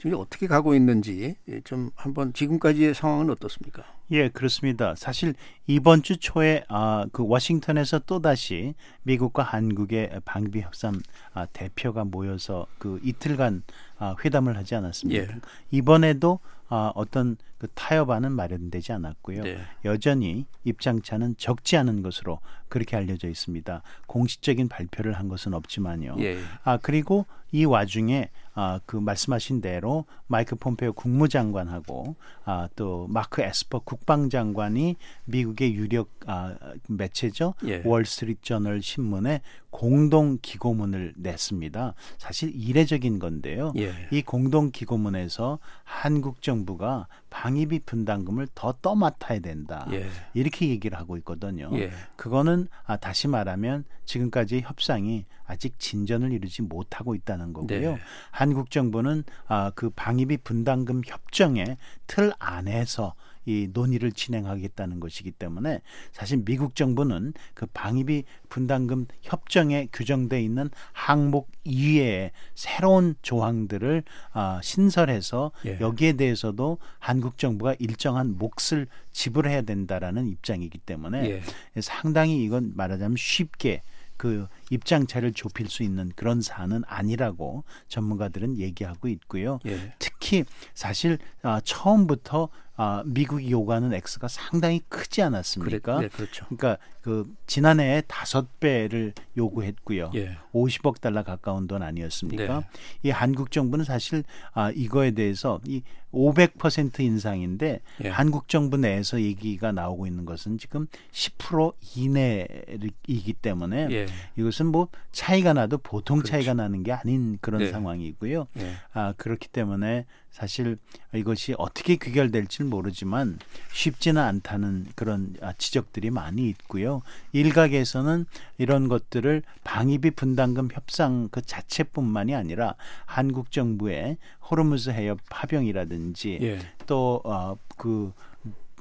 지금 0.00 0.18
어떻게 0.18 0.46
가고 0.46 0.74
있는지 0.74 1.36
예, 1.48 1.60
좀 1.60 1.90
한번 1.94 2.32
지금까지의 2.32 2.94
상황은 2.94 3.28
어떻습니까? 3.28 3.84
예, 4.12 4.30
그렇습니다. 4.30 4.94
사실 4.94 5.34
이번 5.66 6.02
주 6.02 6.16
초에 6.16 6.64
아, 6.68 7.04
그 7.12 7.22
워싱턴에서 7.26 8.00
또 8.06 8.20
다시 8.22 8.74
미국과 9.02 9.42
한국의 9.42 10.22
방비 10.24 10.62
협상 10.62 10.98
아, 11.34 11.44
대표가 11.44 12.04
모여서 12.04 12.66
그 12.78 12.98
이틀간 13.04 13.62
아, 13.98 14.16
회담을 14.24 14.56
하지 14.56 14.74
않았습니까? 14.74 15.34
예. 15.34 15.40
이번에도 15.70 16.40
아, 16.70 16.92
어떤 16.94 17.36
그 17.58 17.68
타협안은 17.74 18.32
마련되지 18.32 18.92
않았고요. 18.92 19.42
네. 19.42 19.58
여전히 19.84 20.46
입장차는 20.64 21.34
적지 21.36 21.76
않은 21.76 22.00
것으로 22.02 22.40
그렇게 22.68 22.96
알려져 22.96 23.28
있습니다. 23.28 23.82
공식적인 24.06 24.68
발표를 24.68 25.12
한 25.12 25.28
것은 25.28 25.52
없지만요. 25.52 26.16
예. 26.20 26.38
아 26.62 26.78
그리고 26.78 27.26
이 27.52 27.66
와중에 27.66 28.30
아 28.60 28.80
그 28.84 28.96
말씀하신 28.96 29.60
대로 29.62 30.04
마이크 30.26 30.54
폼페오 30.54 30.92
국무장관하고 30.92 32.16
아 32.44 32.68
또 32.76 33.06
마크 33.08 33.40
에스퍼 33.42 33.80
국방장관이 33.80 34.96
미국의 35.24 35.74
유력 35.74 36.10
아 36.26 36.54
매체죠 36.88 37.54
예. 37.66 37.82
월스트리트 37.84 38.42
저널 38.42 38.82
신문에 38.82 39.40
공동 39.70 40.38
기고문을 40.42 41.14
냈습니다. 41.16 41.94
사실 42.18 42.52
이례적인 42.54 43.18
건데요. 43.18 43.72
예. 43.76 43.92
이 44.10 44.22
공동 44.22 44.70
기고문에서 44.70 45.58
한국 45.84 46.42
정부가 46.42 47.06
방위비 47.30 47.80
분담금을 47.86 48.48
더 48.54 48.72
떠맡아야 48.82 49.38
된다. 49.38 49.86
예. 49.92 50.06
이렇게 50.34 50.68
얘기를 50.68 50.98
하고 50.98 51.16
있거든요. 51.18 51.70
예. 51.74 51.90
그거는 52.16 52.68
아, 52.84 52.96
다시 52.96 53.28
말하면 53.28 53.84
지금까지의 54.04 54.62
협상이 54.62 55.24
아직 55.46 55.78
진전을 55.78 56.32
이루지 56.32 56.62
못하고 56.62 57.14
있다는 57.14 57.52
거고요. 57.52 57.94
네. 57.94 57.98
한국 58.30 58.70
정부는 58.70 59.24
아, 59.46 59.70
그 59.74 59.90
방위비 59.90 60.38
분담금 60.38 61.02
협정의 61.06 61.76
틀 62.06 62.32
안에서 62.38 63.14
이 63.46 63.68
논의를 63.72 64.12
진행하겠다는 64.12 65.00
것이기 65.00 65.30
때문에 65.32 65.80
사실 66.12 66.42
미국 66.44 66.74
정부는 66.74 67.32
그 67.54 67.66
방위비 67.66 68.24
분담금 68.48 69.06
협정에 69.22 69.88
규정돼 69.92 70.42
있는 70.42 70.70
항목 70.92 71.50
이외에 71.64 72.32
새로운 72.54 73.14
조항들을 73.22 74.02
아, 74.32 74.60
신설해서 74.62 75.52
예. 75.66 75.78
여기에 75.80 76.14
대해서도 76.14 76.78
한국 76.98 77.38
정부가 77.38 77.74
일정한 77.78 78.36
몫을 78.38 78.86
지불해야 79.12 79.62
된다라는 79.62 80.26
입장이기 80.26 80.78
때문에 80.78 81.42
예. 81.76 81.80
상당히 81.80 82.42
이건 82.44 82.72
말하자면 82.74 83.16
쉽게 83.16 83.82
그 84.16 84.46
입장 84.70 85.06
차를 85.06 85.32
좁힐 85.32 85.68
수 85.68 85.82
있는 85.82 86.10
그런 86.16 86.40
사안은 86.40 86.82
아니라고 86.86 87.64
전문가들은 87.88 88.58
얘기하고 88.58 89.08
있고요. 89.08 89.58
예. 89.66 89.92
특히 89.98 90.44
사실 90.74 91.18
아, 91.42 91.60
처음부터 91.62 92.48
아, 92.82 93.02
미국이 93.04 93.50
요구하는 93.50 93.92
액수가 93.92 94.28
상당히 94.28 94.80
크지 94.88 95.20
않았습니까? 95.20 95.96
그래, 95.96 96.08
네, 96.08 96.16
그렇죠. 96.16 96.46
그러니까 96.46 96.78
그 97.02 97.30
지난해에 97.46 98.02
다섯 98.02 98.58
배를 98.58 99.12
요구했고요. 99.36 100.12
예. 100.14 100.38
50억 100.54 101.00
달러 101.00 101.22
가까운 101.22 101.66
돈 101.66 101.82
아니었습니까? 101.82 102.60
네. 102.60 102.66
이 103.02 103.10
한국 103.10 103.50
정부는 103.50 103.84
사실 103.84 104.24
아 104.52 104.70
이거에 104.70 105.10
대해서 105.10 105.60
이 105.66 105.82
500% 106.12 107.00
인상인데 107.00 107.80
예. 108.04 108.08
한국 108.08 108.48
정부 108.48 108.76
내에서 108.76 109.20
얘기가 109.20 109.72
나오고 109.72 110.06
있는 110.06 110.24
것은 110.24 110.56
지금 110.56 110.86
10% 111.12 111.74
이내이기 111.96 113.34
때문에 113.34 113.88
예. 113.90 114.06
이것은 114.36 114.59
뭐 114.66 114.88
차이가 115.12 115.52
나도 115.52 115.78
보통 115.78 116.18
그렇죠. 116.18 116.32
차이가 116.32 116.54
나는 116.54 116.82
게 116.82 116.92
아닌 116.92 117.38
그런 117.40 117.60
네. 117.60 117.70
상황이고요. 117.70 118.46
예. 118.58 118.72
아 118.92 119.14
그렇기 119.16 119.48
때문에 119.48 120.06
사실 120.30 120.78
이것이 121.12 121.54
어떻게 121.58 121.96
귀결될지는 121.96 122.70
모르지만 122.70 123.38
쉽지는 123.72 124.22
않다는 124.22 124.86
그런 124.94 125.34
아, 125.42 125.52
지적들이 125.54 126.10
많이 126.10 126.48
있고요. 126.48 127.02
일각에서는 127.32 128.26
이런 128.58 128.88
것들을 128.88 129.42
방위비 129.64 130.12
분담금 130.12 130.68
협상 130.72 131.28
그 131.30 131.42
자체뿐만이 131.42 132.34
아니라 132.34 132.74
한국 133.06 133.50
정부의 133.50 134.18
호르무즈 134.50 134.90
해협 134.90 135.18
파병이라든지 135.28 136.38
예. 136.42 136.58
또어그 136.86 138.12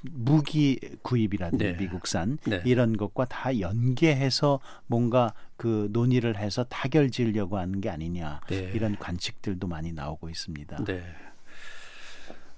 무기 0.01 0.79
구입이라든지 1.01 1.63
네. 1.63 1.73
미국산 1.73 2.37
네. 2.45 2.61
이런 2.65 2.95
것과 2.95 3.25
다 3.25 3.59
연계해서 3.59 4.59
뭔가 4.87 5.33
그 5.59 5.89
논의를 5.91 6.37
해서 6.37 6.63
타결 6.63 7.11
지으려고 7.11 7.57
하는 7.57 7.81
게 7.81 7.89
아니냐 7.89 8.39
네. 8.47 8.71
이런 8.73 8.97
관측들도 8.97 9.67
많이 9.67 9.91
나오고 9.91 10.29
있습니다. 10.29 10.85
네. 10.85 11.03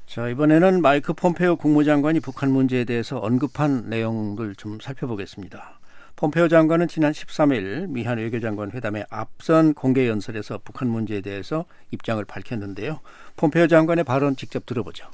자 0.05 0.29
이번에는 0.29 0.83
마이크 0.83 1.11
폼페오 1.13 1.55
국무장관이 1.55 2.19
북한 2.19 2.51
문제에 2.51 2.85
대해서 2.85 3.17
언급한 3.17 3.89
내용을 3.89 4.55
좀 4.55 4.79
살펴보겠습니다. 4.79 5.79
폼페오 6.15 6.47
장관은 6.47 6.87
지난 6.87 7.11
13일 7.11 7.89
미한 7.89 8.19
외교장관 8.19 8.69
회담의 8.71 9.07
앞선 9.09 9.73
공개 9.73 10.07
연설에서 10.07 10.59
북한 10.63 10.87
문제에 10.87 11.21
대해서 11.21 11.65
입장을 11.89 12.23
밝혔는데요. 12.23 12.99
폼페오 13.35 13.65
장관의 13.65 14.03
발언 14.03 14.35
직접 14.35 14.67
들어보죠. 14.67 15.09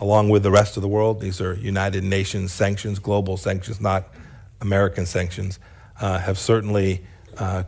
along 0.00 0.28
with 0.28 0.42
the 0.42 0.50
rest 0.50 0.76
of 0.76 0.82
the 0.82 0.92
world. 0.92 1.20
These 1.20 1.40
are 1.40 1.54
United 1.54 2.02
Nations 2.02 2.52
sanctions, 2.52 2.98
global 3.00 3.36
sanctions, 3.36 3.80
not 3.80 4.10
American 4.60 5.06
sanctions, 5.06 5.60
have 6.00 6.38
certainly 6.38 7.02
uh, 7.38 7.62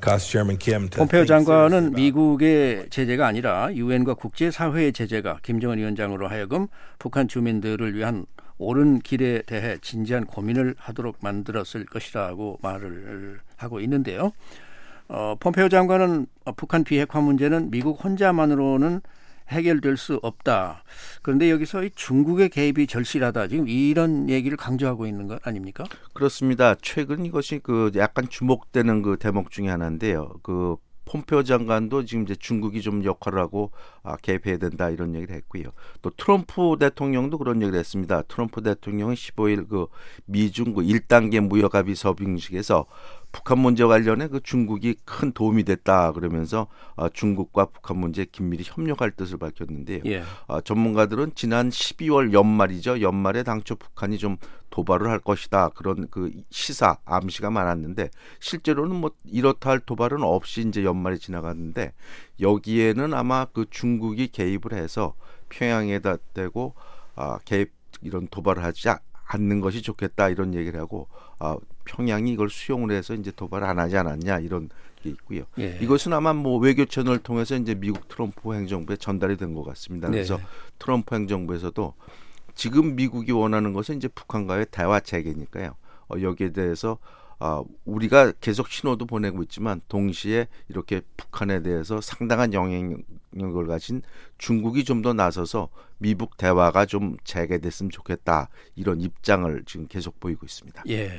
Kim 0.58 0.88
to 0.88 0.98
폼페오 0.98 1.24
seriously 1.24 1.26
장관은 1.26 1.92
미국의 1.92 2.88
제재가 2.90 3.26
아니라 3.26 3.72
유엔과 3.74 4.14
국제사회의 4.14 4.92
제재가 4.92 5.40
김정은 5.42 5.78
위원장으로 5.78 6.28
하여금 6.28 6.68
북한 6.98 7.28
주민들을 7.28 7.94
위한 7.94 8.26
옳은 8.58 9.00
길에 9.00 9.42
대해 9.42 9.78
진지한 9.80 10.26
고민을 10.26 10.74
하도록 10.78 11.16
만들었을 11.20 11.86
것이라고 11.86 12.58
말을 12.60 13.40
하고 13.56 13.80
있는데요. 13.80 14.32
어, 15.08 15.36
폼페오 15.38 15.68
장관은 15.68 16.26
어, 16.44 16.52
북한 16.52 16.84
비핵화 16.84 17.20
문제는 17.20 17.70
미국 17.70 18.04
혼자만으로는 18.04 19.00
해결될 19.50 19.96
수 19.96 20.18
없다. 20.22 20.84
그런데 21.22 21.50
여기서 21.50 21.84
이 21.84 21.90
중국의 21.94 22.50
개입이 22.50 22.86
절실하다. 22.86 23.48
지금 23.48 23.68
이런 23.68 24.28
얘기를 24.28 24.56
강조하고 24.56 25.06
있는 25.06 25.26
것 25.26 25.46
아닙니까? 25.46 25.84
그렇습니다. 26.12 26.74
최근 26.80 27.24
이것이 27.24 27.60
그 27.62 27.90
약간 27.96 28.28
주목되는 28.28 29.02
그 29.02 29.16
대목 29.18 29.50
중에 29.50 29.68
하나인데요. 29.68 30.34
그 30.42 30.76
폼페오 31.08 31.42
장관도 31.42 32.04
지금 32.04 32.24
이제 32.24 32.34
중국이 32.34 32.82
좀 32.82 33.02
역할을 33.02 33.38
하고 33.38 33.72
아, 34.02 34.16
개입해야 34.16 34.58
된다 34.58 34.90
이런 34.90 35.14
얘기를 35.14 35.34
했고요. 35.36 35.64
또 36.02 36.10
트럼프 36.10 36.76
대통령도 36.78 37.38
그런 37.38 37.62
얘기를 37.62 37.78
했습니다. 37.78 38.22
트럼프 38.22 38.62
대통령이 38.62 39.14
15일 39.14 39.68
그 39.68 39.86
미중 40.26 40.74
그 40.74 40.82
1단계 40.82 41.40
무역 41.40 41.74
합의 41.74 41.94
서빙식에서 41.94 42.86
북한 43.30 43.58
문제 43.58 43.84
관련해 43.84 44.28
그 44.28 44.40
중국이 44.42 44.96
큰 45.04 45.32
도움이 45.32 45.64
됐다 45.64 46.12
그러면서 46.12 46.66
아, 46.96 47.08
중국과 47.08 47.66
북한 47.66 47.98
문제에 47.98 48.24
긴밀히 48.30 48.64
협력할 48.66 49.10
뜻을 49.12 49.38
밝혔는데요. 49.38 50.02
예. 50.06 50.22
아, 50.46 50.60
전문가들은 50.60 51.32
지난 51.34 51.68
12월 51.68 52.32
연말이죠. 52.32 53.00
연말에 53.00 53.42
당초 53.42 53.76
북한이 53.76 54.18
좀 54.18 54.36
도발을 54.70 55.08
할 55.08 55.18
것이다. 55.18 55.70
그런 55.70 56.08
그 56.10 56.32
시사 56.50 56.98
암시가 57.04 57.50
많았는데 57.50 58.10
실제로는 58.40 58.96
뭐 58.96 59.10
이렇다 59.24 59.70
할 59.70 59.80
도발은 59.80 60.22
없이 60.22 60.64
이제 60.66 60.84
연말이 60.84 61.18
지나갔는데 61.18 61.92
여기에는 62.40 63.14
아마 63.14 63.44
그 63.46 63.66
중국이 63.68 64.28
개입을 64.28 64.72
해서 64.72 65.14
평양에다 65.50 66.16
대고 66.34 66.74
아, 67.14 67.38
개입 67.44 67.72
이런 68.00 68.28
도발을 68.28 68.62
하지 68.62 68.88
아- 68.88 69.00
않는 69.30 69.60
것이 69.60 69.82
좋겠다 69.82 70.28
이런 70.30 70.54
얘기를 70.54 70.80
하고 70.80 71.08
아, 71.38 71.56
평양이 71.84 72.32
이걸 72.32 72.50
수용을 72.50 72.90
해서 72.90 73.14
이제 73.14 73.30
도발을 73.30 73.66
안 73.66 73.78
하지 73.78 73.96
않았냐 73.96 74.40
이런 74.40 74.68
게 75.02 75.10
있고요. 75.10 75.44
예. 75.58 75.78
이것은 75.80 76.12
아마 76.12 76.32
뭐 76.32 76.58
외교 76.58 76.84
채널을 76.84 77.20
통해서 77.20 77.56
이제 77.56 77.74
미국 77.74 78.08
트럼프 78.08 78.52
행정부에 78.54 78.96
전달이 78.96 79.36
된 79.36 79.54
것 79.54 79.62
같습니다. 79.64 80.08
그래서 80.10 80.36
네. 80.36 80.42
트럼프 80.78 81.14
행정부에서도 81.14 81.94
지금 82.54 82.96
미국이 82.96 83.30
원하는 83.32 83.72
것은 83.72 83.96
이제 83.96 84.08
북한과의 84.08 84.66
대화 84.70 84.98
체계니까요. 85.00 85.74
어, 86.08 86.20
여기에 86.20 86.50
대해서 86.52 86.98
아, 87.40 87.62
우리가 87.84 88.32
계속 88.40 88.68
신호도 88.68 89.06
보내고 89.06 89.42
있지만 89.44 89.80
동시에 89.88 90.48
이렇게 90.68 91.02
북한에 91.16 91.62
대해서 91.62 92.00
상당한 92.00 92.52
영향력을 92.52 93.66
가진 93.68 94.02
중국이 94.38 94.84
좀 94.84 95.02
더 95.02 95.12
나서서 95.12 95.68
미북 95.98 96.36
대화가 96.36 96.84
좀 96.86 97.16
재개됐으면 97.24 97.90
좋겠다 97.90 98.48
이런 98.74 99.00
입장을 99.00 99.62
지금 99.66 99.86
계속 99.86 100.18
보이고 100.18 100.44
있습니다. 100.44 100.82
예. 100.88 101.12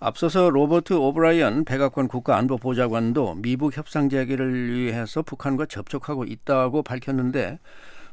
앞서서 0.00 0.48
로버트 0.48 0.92
오브라이언 0.94 1.64
백악관 1.64 2.08
국가안보보좌관도 2.08 3.34
미북 3.36 3.76
협상 3.76 4.08
재개를 4.08 4.72
위해서 4.72 5.22
북한과 5.22 5.66
접촉하고 5.66 6.24
있다고 6.24 6.82
밝혔는데 6.82 7.58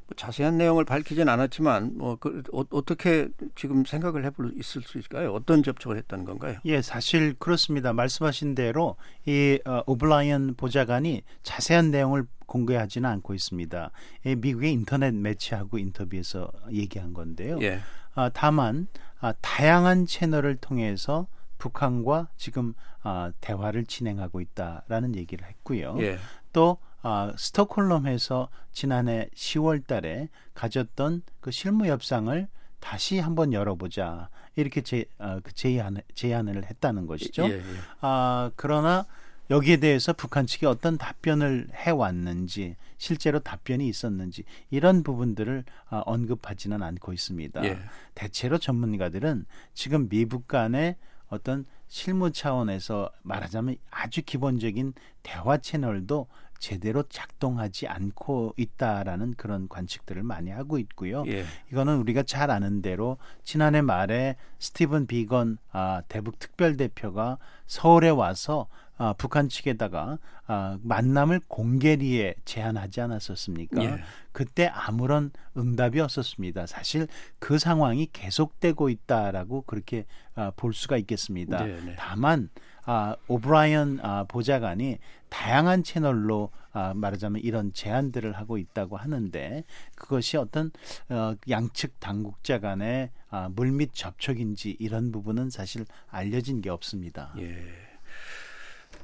뭐 0.07 0.15
자세한 0.15 0.57
내용을 0.57 0.85
밝히진 0.85 1.27
않았지만 1.29 1.97
뭐 1.97 2.15
그, 2.17 2.43
어, 2.53 2.63
어떻게 2.71 3.27
지금 3.55 3.85
생각을 3.85 4.23
해볼 4.25 4.53
있을 4.57 4.81
수 4.81 4.97
있을까요? 4.97 5.33
어떤 5.33 5.63
접촉을 5.63 5.97
했다는 5.97 6.25
건가요? 6.25 6.59
예, 6.65 6.81
사실 6.81 7.33
그렇습니다. 7.39 7.93
말씀하신 7.93 8.55
대로 8.55 8.95
이 9.25 9.59
어, 9.65 9.81
오블라이언 9.87 10.55
보좌관이 10.55 11.23
자세한 11.43 11.91
내용을 11.91 12.25
공개하지는 12.45 13.09
않고 13.09 13.33
있습니다. 13.33 13.91
이 14.25 14.35
미국의 14.35 14.71
인터넷 14.71 15.13
매체하고 15.13 15.79
인터뷰에서 15.79 16.51
얘기한 16.71 17.13
건데요. 17.13 17.57
예. 17.61 17.79
아, 18.13 18.29
다만 18.33 18.87
아, 19.19 19.33
다양한 19.41 20.05
채널을 20.05 20.57
통해서 20.57 21.27
북한과 21.57 22.29
지금 22.37 22.73
아, 23.01 23.31
대화를 23.41 23.85
진행하고 23.85 24.41
있다라는 24.41 25.15
얘기를 25.15 25.47
했고요. 25.47 25.95
예. 25.99 26.17
또 26.53 26.77
아, 27.07 27.31
스톡홀름에서 27.37 28.49
지난해 28.71 29.29
10월 29.35 29.85
달에 29.85 30.29
가졌던 30.55 31.21
그 31.39 31.51
실무 31.51 31.85
협상을 31.85 32.47
다시 32.79 33.19
한번 33.19 33.53
열어보자 33.53 34.29
이렇게 34.55 34.81
제, 34.81 35.05
아, 35.19 35.39
그 35.43 35.53
제안, 35.53 35.97
제안을 36.15 36.65
했다는 36.65 37.05
것이죠. 37.05 37.43
예, 37.43 37.57
예. 37.57 37.63
아, 38.01 38.49
그러나 38.55 39.05
여기에 39.51 39.77
대해서 39.77 40.13
북한 40.13 40.47
측이 40.47 40.65
어떤 40.65 40.97
답변을 40.97 41.67
해왔는지 41.75 42.75
실제로 42.97 43.37
답변이 43.37 43.87
있었는지 43.87 44.43
이런 44.71 45.03
부분들을 45.03 45.63
아, 45.91 46.01
언급하지는 46.07 46.81
않고 46.81 47.13
있습니다. 47.13 47.65
예. 47.65 47.77
대체로 48.15 48.57
전문가들은 48.57 49.45
지금 49.75 50.09
미북 50.09 50.47
간의 50.47 50.95
어떤 51.27 51.65
실무 51.87 52.31
차원에서 52.31 53.11
말하자면 53.21 53.75
아주 53.91 54.23
기본적인 54.23 54.93
대화 55.23 55.57
채널도 55.57 56.27
제대로 56.59 57.03
작동하지 57.03 57.87
않고 57.87 58.53
있다라는 58.57 59.35
그런 59.35 59.67
관측들을 59.67 60.23
많이 60.23 60.51
하고 60.51 60.79
있고요. 60.79 61.23
예. 61.27 61.45
이거는 61.71 61.97
우리가 61.97 62.23
잘 62.23 62.51
아는 62.51 62.81
대로 62.81 63.17
지난해 63.43 63.81
말에 63.81 64.35
스티븐 64.59 65.07
비건 65.07 65.57
아, 65.71 66.01
대북 66.07 66.39
특별 66.39 66.77
대표가 66.77 67.37
서울에 67.67 68.09
와서 68.09 68.67
아, 68.97 69.13
북한 69.17 69.49
측에다가 69.49 70.19
아, 70.47 70.77
만남을 70.81 71.41
공개리에 71.47 72.35
제안하지 72.45 73.01
않았었습니까? 73.01 73.83
예. 73.83 74.03
그때 74.31 74.67
아무런 74.67 75.31
응답이 75.57 75.99
없었습니다. 75.99 76.65
사실 76.65 77.07
그 77.39 77.57
상황이 77.57 78.07
계속되고 78.11 78.89
있다라고 78.89 79.63
그렇게 79.63 80.05
아, 80.35 80.51
볼 80.55 80.73
수가 80.73 80.97
있겠습니다. 80.97 81.65
네, 81.65 81.81
네. 81.81 81.95
다만 81.97 82.49
아, 82.85 83.15
오브라이언 83.27 83.99
아, 84.01 84.25
보좌관이 84.27 84.99
다양한 85.29 85.83
채널로 85.83 86.51
아, 86.71 86.93
말하자면 86.93 87.41
이런 87.41 87.73
제안들을 87.73 88.33
하고 88.33 88.57
있다고 88.57 88.97
하는데 88.97 89.63
그것이 89.95 90.37
어떤 90.37 90.71
어, 91.09 91.33
양측 91.49 91.99
당국자 91.99 92.59
간의 92.59 93.11
아, 93.29 93.49
물밑 93.55 93.93
접촉인지 93.93 94.77
이런 94.79 95.11
부분은 95.11 95.49
사실 95.49 95.85
알려진 96.09 96.61
게 96.61 96.69
없습니다. 96.69 97.33
예. 97.39 97.57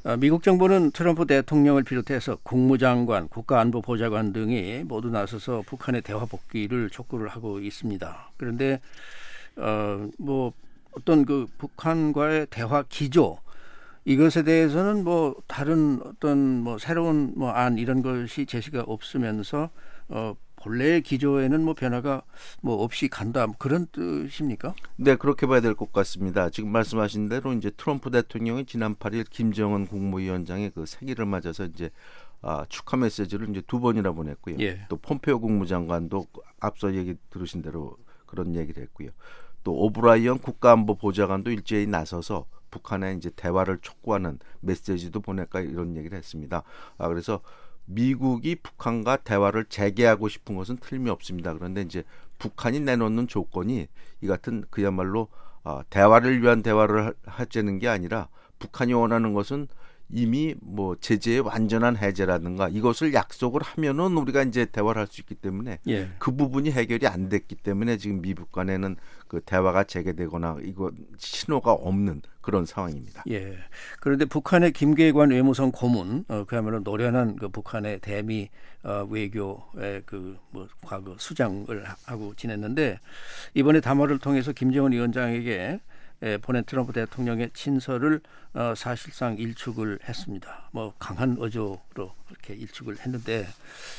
아, 0.03 0.15
미국 0.17 0.43
정부는 0.43 0.91
트럼프 0.91 1.25
대통령을 1.25 1.83
비롯해서 1.83 2.37
국무장관, 2.43 3.27
국가안보보좌관 3.29 4.33
등이 4.33 4.83
모두 4.83 5.09
나서서 5.09 5.63
북한의 5.65 6.01
대화 6.01 6.25
복귀를 6.25 6.89
촉구를 6.89 7.29
하고 7.29 7.59
있습니다. 7.59 8.31
그런데 8.37 8.81
어, 9.57 10.09
뭐 10.17 10.53
어떤 10.91 11.25
그 11.25 11.47
북한과의 11.57 12.47
대화 12.49 12.83
기조 12.83 13.37
이것에 14.05 14.43
대해서는 14.43 15.03
뭐 15.03 15.35
다른 15.47 15.99
어떤 16.05 16.61
뭐 16.63 16.77
새로운 16.77 17.33
뭐 17.35 17.51
안 17.51 17.77
이런 17.77 18.01
것이 18.01 18.45
제시가 18.45 18.81
없으면서 18.87 19.69
어 20.09 20.35
본래의 20.55 21.01
기조에는 21.01 21.63
뭐 21.63 21.73
변화가 21.73 22.21
뭐 22.61 22.83
없이 22.83 23.07
간다 23.07 23.45
뭐 23.47 23.55
그런 23.57 23.87
뜻입니까? 23.91 24.73
네, 24.95 25.15
그렇게 25.15 25.45
봐야 25.47 25.59
될 25.61 25.75
것 25.75 25.91
같습니다. 25.91 26.49
지금 26.49 26.71
말씀하신 26.71 27.29
대로 27.29 27.53
이제 27.53 27.71
트럼프 27.75 28.11
대통령이 28.11 28.65
지난 28.65 28.95
8일 28.95 29.25
김정은 29.29 29.87
국무위원장의 29.87 30.71
그 30.71 30.85
생일을 30.85 31.25
맞아서 31.25 31.65
이제 31.65 31.89
아, 32.43 32.65
축하 32.69 32.97
메시지를 32.97 33.49
이제 33.49 33.61
두 33.67 33.79
번이나 33.79 34.11
보냈고요. 34.11 34.55
예. 34.59 34.85
또 34.89 34.97
폼페오 34.97 35.39
국무장관도 35.41 36.25
앞서 36.59 36.93
얘기 36.95 37.15
들으신 37.29 37.61
대로 37.61 37.97
그런 38.25 38.55
얘기를 38.55 38.81
했고요. 38.83 39.09
또 39.63 39.73
오브라이언 39.73 40.39
국가안보 40.39 40.95
보좌관도 40.95 41.51
일제히 41.51 41.85
나서서 41.85 42.45
북한에 42.71 43.13
이제 43.13 43.29
대화를 43.35 43.79
촉구하는 43.81 44.39
메시지도 44.61 45.19
보낼까 45.19 45.59
이런 45.61 45.95
얘기를 45.97 46.17
했습니다. 46.17 46.63
아, 46.97 47.07
그래서 47.07 47.41
미국이 47.85 48.55
북한과 48.55 49.17
대화를 49.17 49.65
재개하고 49.65 50.29
싶은 50.29 50.55
것은 50.55 50.77
틀림이 50.77 51.09
없습니다. 51.09 51.53
그런데 51.53 51.81
이제 51.81 52.03
북한이 52.39 52.79
내놓는 52.79 53.27
조건이 53.27 53.87
이 54.21 54.27
같은 54.27 54.63
그야말로 54.69 55.27
아, 55.63 55.83
대화를 55.89 56.41
위한 56.41 56.63
대화를 56.63 57.07
하- 57.07 57.13
하자는 57.25 57.79
게 57.79 57.87
아니라 57.87 58.29
북한이 58.57 58.93
원하는 58.93 59.33
것은 59.33 59.67
이미 60.13 60.55
뭐 60.61 60.95
제재의 60.99 61.39
완전한 61.39 61.95
해제라든가 61.97 62.67
이것을 62.69 63.13
약속을 63.13 63.61
하면은 63.63 64.17
우리가 64.17 64.43
이제 64.43 64.65
대화를 64.65 65.01
할 65.01 65.07
수 65.07 65.21
있기 65.21 65.35
때문에 65.35 65.79
예. 65.87 66.09
그 66.19 66.31
부분이 66.35 66.71
해결이 66.71 67.07
안 67.07 67.29
됐기 67.29 67.55
때문에 67.55 67.97
지금 67.97 68.21
미국 68.21 68.51
간에는 68.51 68.95
그 69.27 69.41
대화가 69.41 69.83
재개되거나 69.85 70.57
이거 70.63 70.91
신호가 71.17 71.71
없는 71.73 72.21
그런 72.41 72.65
상황입니다. 72.65 73.23
예. 73.29 73.57
그런데 73.99 74.25
북한의 74.25 74.71
김계관 74.73 75.31
외무성 75.31 75.71
고문, 75.71 76.25
어, 76.27 76.43
그야말로 76.45 76.79
노련한 76.79 77.35
그 77.37 77.49
북한의 77.49 77.99
대미 77.99 78.49
어, 78.83 79.05
외교의 79.09 80.01
그뭐 80.05 80.67
과거 80.81 81.15
수장을 81.19 81.67
하- 81.87 81.95
하고 82.05 82.33
지냈는데 82.35 82.99
이번에 83.53 83.79
담화를 83.79 84.17
통해서 84.19 84.51
김정은 84.51 84.91
위원장에게 84.91 85.53
에, 85.53 85.79
보낸 86.41 86.63
트럼프 86.65 86.93
대통령의 86.93 87.49
친서를 87.53 88.21
어, 88.53 88.73
사실상 88.75 89.37
일축을 89.37 89.99
했습니다. 90.07 90.69
뭐 90.71 90.93
강한 90.99 91.37
어조로 91.39 92.13
이렇게 92.29 92.53
일축을 92.53 92.99
했는데 92.99 93.47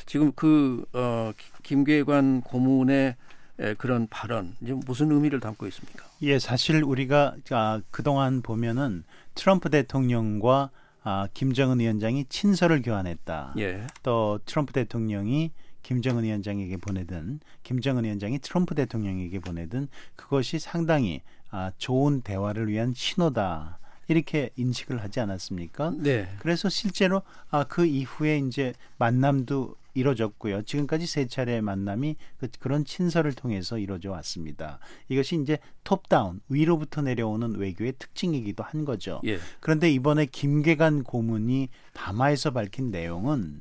지금 0.07 0.33
그 0.33 0.85
어, 0.93 1.33
기- 1.37 1.63
김계관 1.63 2.43
고문의 2.43 3.17
에, 3.59 3.75
그런 3.75 4.07
발언 4.09 4.55
이제 4.63 4.73
무슨 4.73 5.11
의미를 5.11 5.41
담고 5.41 5.67
있습니까? 5.69 6.07
예, 6.23 6.39
사실 6.39 6.83
우리가 6.83 7.37
아, 7.51 7.81
그동안 7.91 8.41
보면은 8.41 9.05
트럼프 9.35 9.69
대통령과 9.71 10.71
아, 11.05 11.29
김정은 11.35 11.81
위원장이 11.81 12.27
친서를 12.29 12.81
교환했다. 12.83 13.55
예. 13.59 13.87
또 14.03 14.39
트럼프 14.47 14.73
대통령이 14.73 15.51
김정은 15.83 16.23
위원장에게 16.23 16.77
보내든 16.77 17.41
김정은 17.65 18.05
위원장이 18.05 18.39
트럼프 18.39 18.75
대통령에게 18.77 19.41
보내든 19.41 19.89
그것이 20.15 20.61
상당히 20.61 21.21
아, 21.53 21.71
좋은 21.77 22.23
대화를 22.23 22.69
위한 22.69 22.93
신호다. 22.95 23.79
이렇게 24.09 24.51
인식을 24.57 25.01
하지 25.03 25.21
않았습니까? 25.21 25.93
네. 25.99 26.29
그래서 26.41 26.69
실제로 26.69 27.23
아, 27.51 27.65
그 27.65 27.87
이후에 27.87 28.39
이제 28.39 28.73
만남도 28.99 29.77
이루어졌고요. 29.95 30.63
지금까지 30.63 31.07
세 31.07 31.27
차례의 31.27 31.61
만남이 31.61 32.17
그, 32.39 32.49
그런 32.59 32.85
친서를 32.85 33.35
통해서 33.35 33.79
이루어져 33.79 34.11
왔습니다. 34.13 34.79
이것이 35.09 35.41
이제 35.41 35.59
톱다운 35.85 36.41
위로부터 36.49 37.03
내려오는 37.03 37.55
외교의 37.57 37.95
특징이기도 37.99 38.65
한 38.65 38.87
거죠. 38.87 39.21
예. 39.27 39.39
그런데 39.61 39.91
이번에 39.91 40.27
김계관 40.27 41.05
고문이 41.05 41.69
담화에서 41.93 42.53
밝힌 42.53 42.91
내용은 42.91 43.61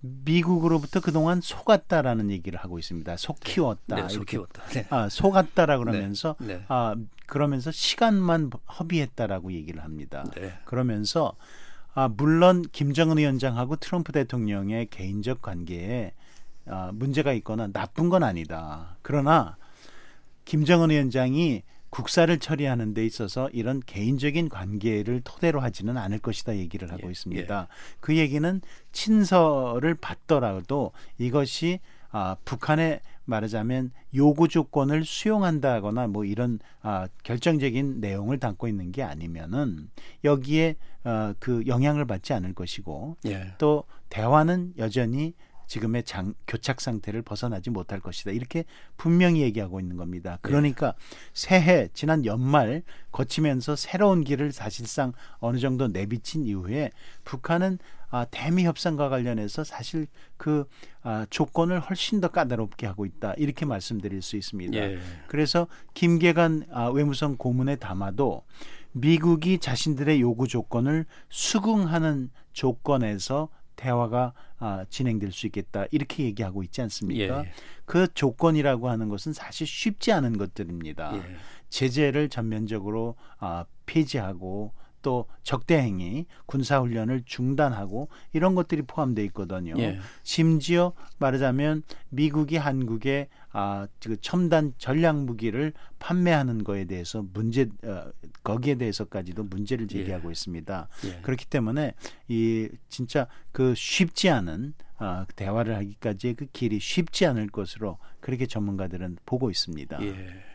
미국으로부터 0.00 1.00
그동안 1.00 1.40
속았다라는 1.40 2.30
얘기를 2.30 2.58
하고 2.58 2.78
있습니다. 2.78 3.16
속 3.16 3.40
키웠다. 3.40 3.96
네, 3.96 4.02
속 4.08 4.18
이렇게 4.18 4.36
키웠다. 4.36 4.64
네. 4.66 4.86
아, 4.90 5.08
속았다라 5.08 5.78
그러면서 5.78 6.36
네. 6.38 6.64
아 6.68 6.94
그러면서 7.26 7.70
시간만 7.70 8.50
허비했다라고 8.78 9.52
얘기를 9.52 9.82
합니다. 9.82 10.24
네. 10.36 10.52
그러면서 10.64 11.34
아 11.94 12.08
물론 12.08 12.64
김정은 12.70 13.18
위원장하고 13.18 13.76
트럼프 13.76 14.12
대통령의 14.12 14.86
개인적 14.86 15.42
관계에 15.42 16.12
아, 16.66 16.90
문제가 16.92 17.32
있거나 17.34 17.68
나쁜 17.68 18.08
건 18.08 18.22
아니다. 18.22 18.96
그러나 19.02 19.56
김정은 20.44 20.90
위원장이 20.90 21.62
국사를 21.90 22.36
처리하는 22.38 22.94
데 22.94 23.04
있어서 23.04 23.48
이런 23.50 23.80
개인적인 23.80 24.48
관계를 24.48 25.22
토대로 25.24 25.60
하지는 25.60 25.96
않을 25.96 26.18
것이다 26.18 26.56
얘기를 26.56 26.90
하고 26.92 27.06
예, 27.06 27.10
있습니다. 27.10 27.68
그 28.00 28.16
얘기는 28.16 28.60
친서를 28.92 29.94
받더라도 29.94 30.92
이것이 31.18 31.80
아, 32.10 32.36
북한의 32.44 33.00
말하자면 33.24 33.92
요구 34.14 34.48
조건을 34.48 35.04
수용한다거나 35.04 36.06
뭐 36.08 36.24
이런 36.24 36.58
아, 36.80 37.08
결정적인 37.22 38.00
내용을 38.00 38.38
담고 38.38 38.68
있는 38.68 38.92
게 38.92 39.02
아니면은 39.02 39.90
여기에 40.24 40.76
어, 41.04 41.34
그 41.38 41.62
영향을 41.66 42.06
받지 42.06 42.32
않을 42.32 42.54
것이고 42.54 43.16
예. 43.26 43.54
또 43.58 43.84
대화는 44.08 44.74
여전히 44.78 45.34
지금의 45.68 46.02
장, 46.02 46.34
교착 46.46 46.80
상태를 46.80 47.22
벗어나지 47.22 47.70
못할 47.70 48.00
것이다. 48.00 48.32
이렇게 48.32 48.64
분명히 48.96 49.42
얘기하고 49.42 49.78
있는 49.78 49.96
겁니다. 49.96 50.38
그러니까 50.42 50.94
새해 51.32 51.88
지난 51.92 52.24
연말 52.24 52.82
거치면서 53.12 53.76
새로운 53.76 54.24
길을 54.24 54.50
사실상 54.50 55.12
어느 55.38 55.58
정도 55.58 55.86
내비친 55.86 56.46
이후에 56.46 56.90
북한은 57.24 57.78
아, 58.10 58.24
대미 58.30 58.64
협상과 58.64 59.10
관련해서 59.10 59.64
사실 59.64 60.06
그 60.38 60.64
아, 61.02 61.26
조건을 61.28 61.80
훨씬 61.80 62.20
더 62.20 62.28
까다롭게 62.28 62.86
하고 62.86 63.04
있다. 63.04 63.34
이렇게 63.36 63.66
말씀드릴 63.66 64.22
수 64.22 64.36
있습니다. 64.36 64.76
예. 64.76 64.98
그래서 65.26 65.68
김계관 65.92 66.64
아, 66.72 66.88
외무성 66.88 67.36
고문의 67.36 67.78
담화도 67.78 68.44
미국이 68.92 69.58
자신들의 69.58 70.20
요구 70.22 70.48
조건을 70.48 71.04
수긍하는 71.28 72.30
조건에서 72.52 73.50
대화가 73.78 74.34
아, 74.58 74.84
진행될 74.90 75.32
수 75.32 75.46
있겠다 75.46 75.86
이렇게 75.90 76.24
얘기하고 76.24 76.62
있지 76.64 76.82
않습니까? 76.82 77.44
예. 77.44 77.52
그 77.86 78.12
조건이라고 78.12 78.90
하는 78.90 79.08
것은 79.08 79.32
사실 79.32 79.66
쉽지 79.66 80.12
않은 80.12 80.36
것들입니다. 80.36 81.16
예. 81.16 81.36
제재를 81.70 82.28
전면적으로 82.28 83.14
아, 83.38 83.64
폐지하고 83.86 84.72
또 85.08 85.24
적대 85.42 85.78
행위, 85.78 86.26
군사 86.44 86.80
훈련을 86.80 87.22
중단하고 87.24 88.10
이런 88.34 88.54
것들이 88.54 88.82
포함되어 88.82 89.24
있거든요. 89.24 89.72
예. 89.78 89.98
심지어 90.22 90.92
말하자면 91.16 91.82
미국이 92.10 92.58
한국에 92.58 93.28
아, 93.52 93.88
그 94.04 94.20
첨단 94.20 94.74
전략 94.76 95.16
무기를 95.24 95.72
판매하는 95.98 96.62
거에 96.62 96.84
대해서 96.84 97.24
문제 97.32 97.70
어, 97.84 98.12
거기에 98.44 98.74
대해서까지도 98.74 99.44
문제를 99.44 99.88
제기하고 99.88 100.30
있습니다. 100.30 100.88
예. 101.06 101.20
그렇기 101.22 101.46
때문에 101.46 101.94
이 102.28 102.68
진짜 102.90 103.26
그 103.50 103.74
쉽지 103.74 104.28
않은 104.28 104.74
아, 104.98 105.24
대화를 105.36 105.74
하기까지의 105.74 106.34
그 106.34 106.44
길이 106.52 106.78
쉽지 106.78 107.24
않을 107.24 107.46
것으로 107.46 107.96
그렇게 108.20 108.44
전문가들은 108.44 109.16
보고 109.24 109.48
있습니다. 109.48 110.02
예. 110.02 110.48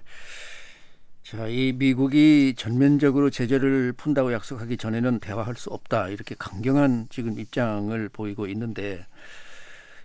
자, 1.24 1.48
이 1.48 1.72
미국이 1.74 2.54
전면적으로 2.58 3.30
제재를 3.30 3.94
푼다고 3.94 4.34
약속하기 4.34 4.76
전에는 4.78 5.20
대화할 5.20 5.56
수 5.56 5.70
없다 5.70 6.10
이렇게 6.10 6.36
강경한 6.38 7.08
지금 7.10 7.40
입장을 7.40 8.10
보이고 8.10 8.46
있는데 8.48 9.06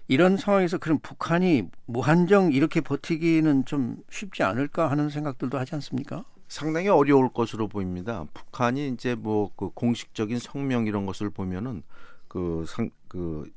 이런 0.06 0.36
상황에서 0.36 0.78
그럼 0.78 1.00
북한이 1.02 1.68
무한정 1.86 2.52
이렇게 2.52 2.80
버티기는 2.80 3.64
좀 3.66 3.96
쉽지 4.10 4.42
않을까 4.44 4.90
하는 4.90 5.10
생각들도 5.10 5.58
하지 5.58 5.74
않습니까? 5.74 6.24
상당히 6.48 6.88
어려울 6.88 7.30
것으로 7.32 7.68
보입니다. 7.68 8.24
북한이 8.32 8.88
이제 8.88 9.14
뭐 9.14 9.50
그 9.56 9.70
공식적인 9.70 10.38
성명 10.38 10.86
이런 10.86 11.04
것을 11.04 11.30
보면은 11.30 11.82
그 12.28 12.64
상 12.66 12.90
그 13.08 13.50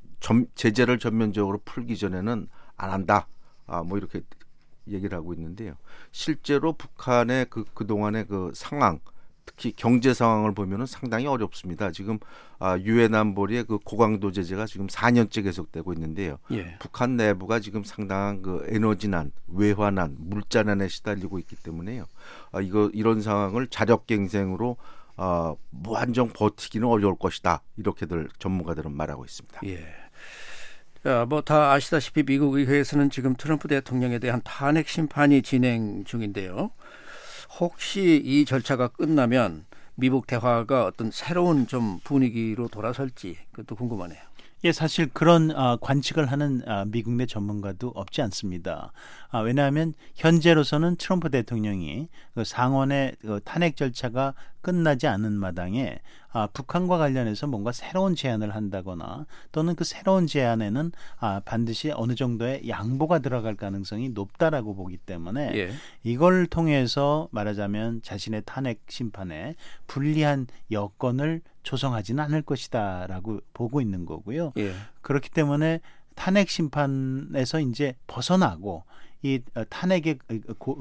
제재를 0.54 0.98
전면적으로 0.98 1.60
풀기 1.64 1.96
전에는 1.98 2.48
안 2.76 2.90
한다. 2.90 3.26
아 3.66 3.82
뭐 3.82 3.98
이렇게 3.98 4.22
얘기를 4.88 5.16
하고 5.16 5.34
있는데요. 5.34 5.74
실제로 6.10 6.72
북한의 6.72 7.46
그 7.50 7.64
그동안의 7.74 8.26
그 8.26 8.52
상황 8.54 9.00
특히 9.44 9.72
경제 9.72 10.14
상황을 10.14 10.54
보면은 10.54 10.86
상당히 10.86 11.26
어렵습니다. 11.26 11.90
지금 11.90 12.18
아, 12.58 12.78
유엔 12.78 13.14
안보리의 13.14 13.64
그 13.64 13.78
고강도 13.78 14.30
제재가 14.30 14.66
지금 14.66 14.86
4년째 14.86 15.42
계속되고 15.42 15.92
있는데요. 15.94 16.38
예. 16.52 16.76
북한 16.78 17.16
내부가 17.16 17.58
지금 17.58 17.82
상당한 17.82 18.42
그 18.42 18.64
에너지난, 18.68 19.32
외화난, 19.48 20.16
물자난에 20.18 20.88
시달리고 20.88 21.38
있기 21.40 21.56
때문에요. 21.56 22.06
아, 22.52 22.60
이거 22.60 22.90
이런 22.92 23.20
상황을 23.20 23.66
자력갱생으로 23.66 24.76
아, 25.16 25.54
무한정 25.70 26.30
버티기는 26.30 26.86
어려울 26.86 27.16
것이다. 27.16 27.62
이렇게들 27.76 28.28
전문가들은 28.38 28.94
말하고 28.94 29.24
있습니다. 29.24 29.60
예. 29.66 30.01
자, 31.04 31.26
뭐다 31.28 31.72
아시다시피 31.72 32.22
미국 32.22 32.54
의회에서는 32.54 33.10
지금 33.10 33.34
트럼프 33.34 33.66
대통령에 33.66 34.20
대한 34.20 34.40
탄핵 34.44 34.86
심판이 34.86 35.42
진행 35.42 36.04
중인데요. 36.04 36.70
혹시 37.58 38.22
이 38.24 38.44
절차가 38.44 38.86
끝나면 38.86 39.64
미국 39.96 40.28
대화가 40.28 40.84
어떤 40.84 41.10
새로운 41.10 41.66
좀 41.66 41.98
분위기로 42.04 42.68
돌아설지 42.68 43.36
그것도 43.50 43.74
궁금하네요. 43.74 44.20
예, 44.64 44.70
사실 44.70 45.08
그런 45.12 45.50
어, 45.50 45.76
관측을 45.80 46.26
하는 46.26 46.62
어, 46.68 46.84
미국 46.86 47.14
내 47.14 47.26
전문가도 47.26 47.88
없지 47.96 48.22
않습니다. 48.22 48.92
아, 49.30 49.40
왜냐하면 49.40 49.94
현재로서는 50.14 50.96
트럼프 50.98 51.30
대통령이 51.30 52.08
그 52.36 52.44
상원의 52.44 53.16
그 53.22 53.40
탄핵 53.44 53.76
절차가 53.76 54.34
끝나지 54.60 55.08
않은 55.08 55.32
마당에 55.32 55.98
아, 56.32 56.48
북한과 56.52 56.98
관련해서 56.98 57.46
뭔가 57.46 57.72
새로운 57.72 58.14
제안을 58.14 58.54
한다거나 58.54 59.26
또는 59.52 59.74
그 59.74 59.84
새로운 59.84 60.26
제안에는 60.26 60.92
아, 61.18 61.40
반드시 61.44 61.90
어느 61.94 62.14
정도의 62.14 62.68
양보가 62.68 63.20
들어갈 63.20 63.54
가능성이 63.54 64.10
높다라고 64.10 64.74
보기 64.74 64.96
때문에 64.96 65.52
예. 65.54 65.72
이걸 66.02 66.46
통해서 66.46 67.28
말하자면 67.32 68.02
자신의 68.02 68.42
탄핵 68.46 68.80
심판에 68.88 69.54
불리한 69.86 70.46
여건을 70.70 71.42
조성하지는 71.62 72.22
않을 72.24 72.42
것이다라고 72.42 73.40
보고 73.52 73.80
있는 73.80 74.06
거고요. 74.06 74.52
예. 74.56 74.74
그렇기 75.02 75.30
때문에 75.30 75.80
탄핵 76.14 76.50
심판에서 76.50 77.60
이제 77.60 77.94
벗어나고 78.06 78.84
이 79.22 79.40
탄핵의 79.70 80.18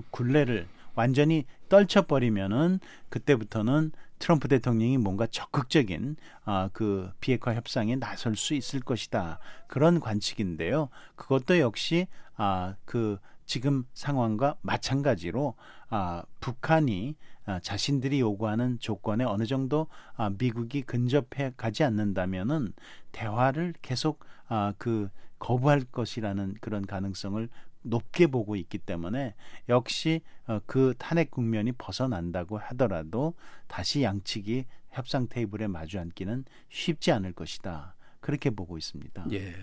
굴레를 0.09 0.67
완전히 0.95 1.45
떨쳐버리면은 1.69 2.79
그때부터는 3.09 3.91
트럼프 4.19 4.47
대통령이 4.47 4.97
뭔가 4.97 5.25
적극적인 5.25 6.15
아, 6.45 6.69
그 6.73 7.11
비핵화 7.19 7.55
협상에 7.55 7.95
나설 7.95 8.35
수 8.35 8.53
있을 8.53 8.79
것이다 8.79 9.39
그런 9.67 9.99
관측인데요. 9.99 10.89
그것도 11.15 11.59
역시 11.59 12.07
아, 12.35 12.75
그 12.85 13.17
지금 13.45 13.83
상황과 13.93 14.55
마찬가지로 14.61 15.55
아, 15.89 16.23
북한이 16.39 17.15
아, 17.45 17.59
자신들이 17.59 18.19
요구하는 18.19 18.79
조건에 18.79 19.23
어느 19.23 19.45
정도 19.45 19.87
아, 20.15 20.29
미국이 20.37 20.83
근접해 20.83 21.53
가지 21.57 21.83
않는다면은 21.83 22.73
대화를 23.11 23.73
계속 23.81 24.23
아, 24.47 24.73
그 24.77 25.09
거부할 25.39 25.81
것이라는 25.91 26.55
그런 26.61 26.85
가능성을 26.85 27.49
높게 27.81 28.27
보고 28.27 28.55
있기 28.55 28.77
때문에 28.77 29.33
역시 29.69 30.21
어, 30.47 30.59
그 30.65 30.93
탄핵 30.97 31.31
국면이 31.31 31.71
벗어난다고 31.73 32.57
하더라도 32.57 33.33
다시 33.67 34.03
양측이 34.03 34.65
협상 34.91 35.27
테이블에 35.27 35.67
마주 35.67 35.99
앉기는 35.99 36.45
쉽지 36.69 37.11
않을 37.11 37.33
것이다. 37.33 37.95
그렇게 38.19 38.49
보고 38.49 38.77
있습니다. 38.77 39.25
예. 39.31 39.53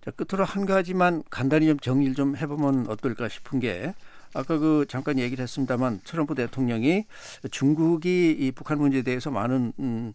자, 0.00 0.10
끝으로 0.10 0.44
한 0.44 0.66
가지만 0.66 1.22
간단히 1.30 1.66
좀 1.66 1.78
정리를 1.78 2.14
좀 2.14 2.36
해보면 2.36 2.88
어떨까 2.88 3.28
싶은 3.28 3.60
게 3.60 3.94
아까 4.34 4.58
그 4.58 4.84
잠깐 4.88 5.18
얘기를 5.18 5.42
했습니다만 5.42 6.00
트럼프 6.04 6.34
대통령이 6.34 7.06
중국이 7.50 8.32
이 8.32 8.52
북한 8.52 8.78
문제에 8.78 9.02
대해서 9.02 9.30
많은 9.30 9.72
음, 9.78 10.12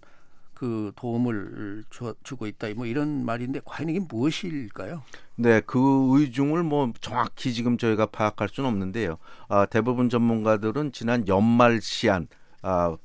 그 0.54 0.92
도움을 0.96 1.84
주, 1.90 2.14
주고 2.24 2.48
있다 2.48 2.68
뭐 2.76 2.86
이런 2.86 3.26
말인데 3.26 3.62
과연 3.66 3.90
이게 3.90 4.00
무엇일까요? 4.00 5.04
네, 5.36 5.62
그 5.62 5.80
의중을 6.12 6.64
뭐 6.64 6.92
정확히 7.02 7.54
지금 7.54 7.78
저희가 7.78 8.08
파악할 8.08 8.50
수는 8.50 8.70
없는데요. 8.70 9.18
아, 9.50 9.66
대부분 9.66 10.10
전문가들은 10.10 10.92
지난 10.92 11.28
연말 11.28 11.82
시한 11.82 12.28
아, 12.62 12.96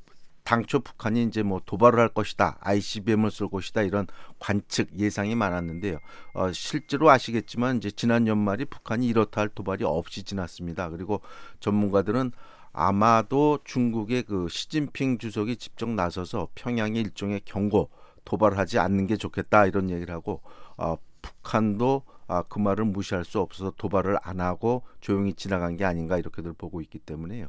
당초 0.48 0.80
북한이 0.80 1.24
이제 1.24 1.42
뭐 1.42 1.60
도발을 1.66 1.98
할 1.98 2.08
것이다, 2.08 2.56
ICBM을 2.62 3.30
쏠 3.30 3.50
것이다 3.50 3.82
이런 3.82 4.06
관측 4.38 4.88
예상이 4.98 5.34
많았는데요. 5.34 5.98
어, 6.32 6.50
실제로 6.52 7.10
아시겠지만 7.10 7.76
이제 7.76 7.90
지난 7.90 8.26
연말이 8.26 8.64
북한이 8.64 9.06
이렇다 9.06 9.42
할 9.42 9.50
도발이 9.50 9.84
없이 9.84 10.22
지났습니다. 10.22 10.88
그리고 10.88 11.20
전문가들은 11.60 12.32
아마도 12.78 13.58
중국의 13.64 14.22
그 14.22 14.46
시진핑 14.48 15.18
주석이 15.18 15.56
직접 15.56 15.88
나서서 15.88 16.48
평양의 16.54 17.02
일종의 17.02 17.40
경고 17.44 17.90
도발하지 18.24 18.78
않는 18.78 19.08
게 19.08 19.16
좋겠다 19.16 19.66
이런 19.66 19.90
얘기를 19.90 20.14
하고 20.14 20.42
어, 20.76 20.96
북한도 21.20 22.02
아, 22.28 22.42
그 22.42 22.60
말을 22.60 22.84
무시할 22.84 23.24
수 23.24 23.40
없어서 23.40 23.72
도발을 23.76 24.18
안 24.22 24.40
하고 24.40 24.84
조용히 25.00 25.34
지나간 25.34 25.76
게 25.76 25.84
아닌가 25.84 26.18
이렇게들 26.18 26.52
보고 26.52 26.80
있기 26.80 27.00
때문에요. 27.00 27.48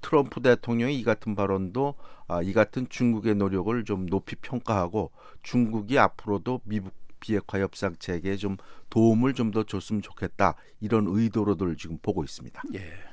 트럼프 0.00 0.40
대통령이 0.40 0.98
이 0.98 1.04
같은 1.04 1.34
발언도 1.34 1.94
아, 2.26 2.40
이 2.40 2.54
같은 2.54 2.88
중국의 2.88 3.34
노력을 3.34 3.84
좀 3.84 4.06
높이 4.06 4.36
평가하고 4.36 5.10
중국이 5.42 5.98
앞으로도 5.98 6.62
미국 6.64 6.94
비핵화 7.20 7.60
협상 7.60 7.94
체계에 7.98 8.36
좀 8.36 8.56
도움을 8.88 9.34
좀 9.34 9.50
더 9.50 9.62
줬으면 9.62 10.00
좋겠다 10.00 10.54
이런 10.80 11.06
의도로들 11.06 11.76
지금 11.76 11.98
보고 12.00 12.24
있습니다. 12.24 12.62
예. 12.74 13.11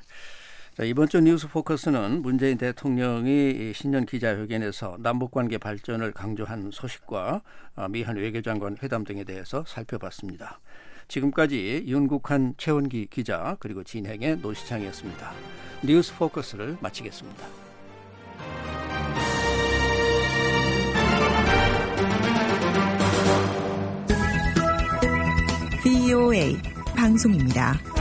자, 0.80 0.86
이번 0.86 1.10
주 1.10 1.20
뉴스 1.20 1.46
포커스는 1.46 2.22
문재인 2.22 2.56
대통령이 2.56 3.74
신년 3.74 4.06
기자회견에서 4.06 4.96
남북관계 5.00 5.58
발전을 5.58 6.12
강조한 6.12 6.70
소식과 6.72 7.42
아, 7.76 7.88
미한 7.88 8.16
외교장관 8.16 8.78
회담 8.82 9.04
등에 9.04 9.24
대해서 9.24 9.62
살펴봤습니다. 9.66 10.58
지금까지 11.06 11.84
윤국한 11.86 12.54
최원기 12.56 13.08
기자 13.10 13.58
그리고 13.60 13.84
진행의 13.84 14.38
노시창이었습니다. 14.38 15.32
뉴스 15.84 16.16
포커스를 16.16 16.78
마치겠습니다. 16.80 17.46
VOA 25.82 26.56
방송입니다. 26.96 27.99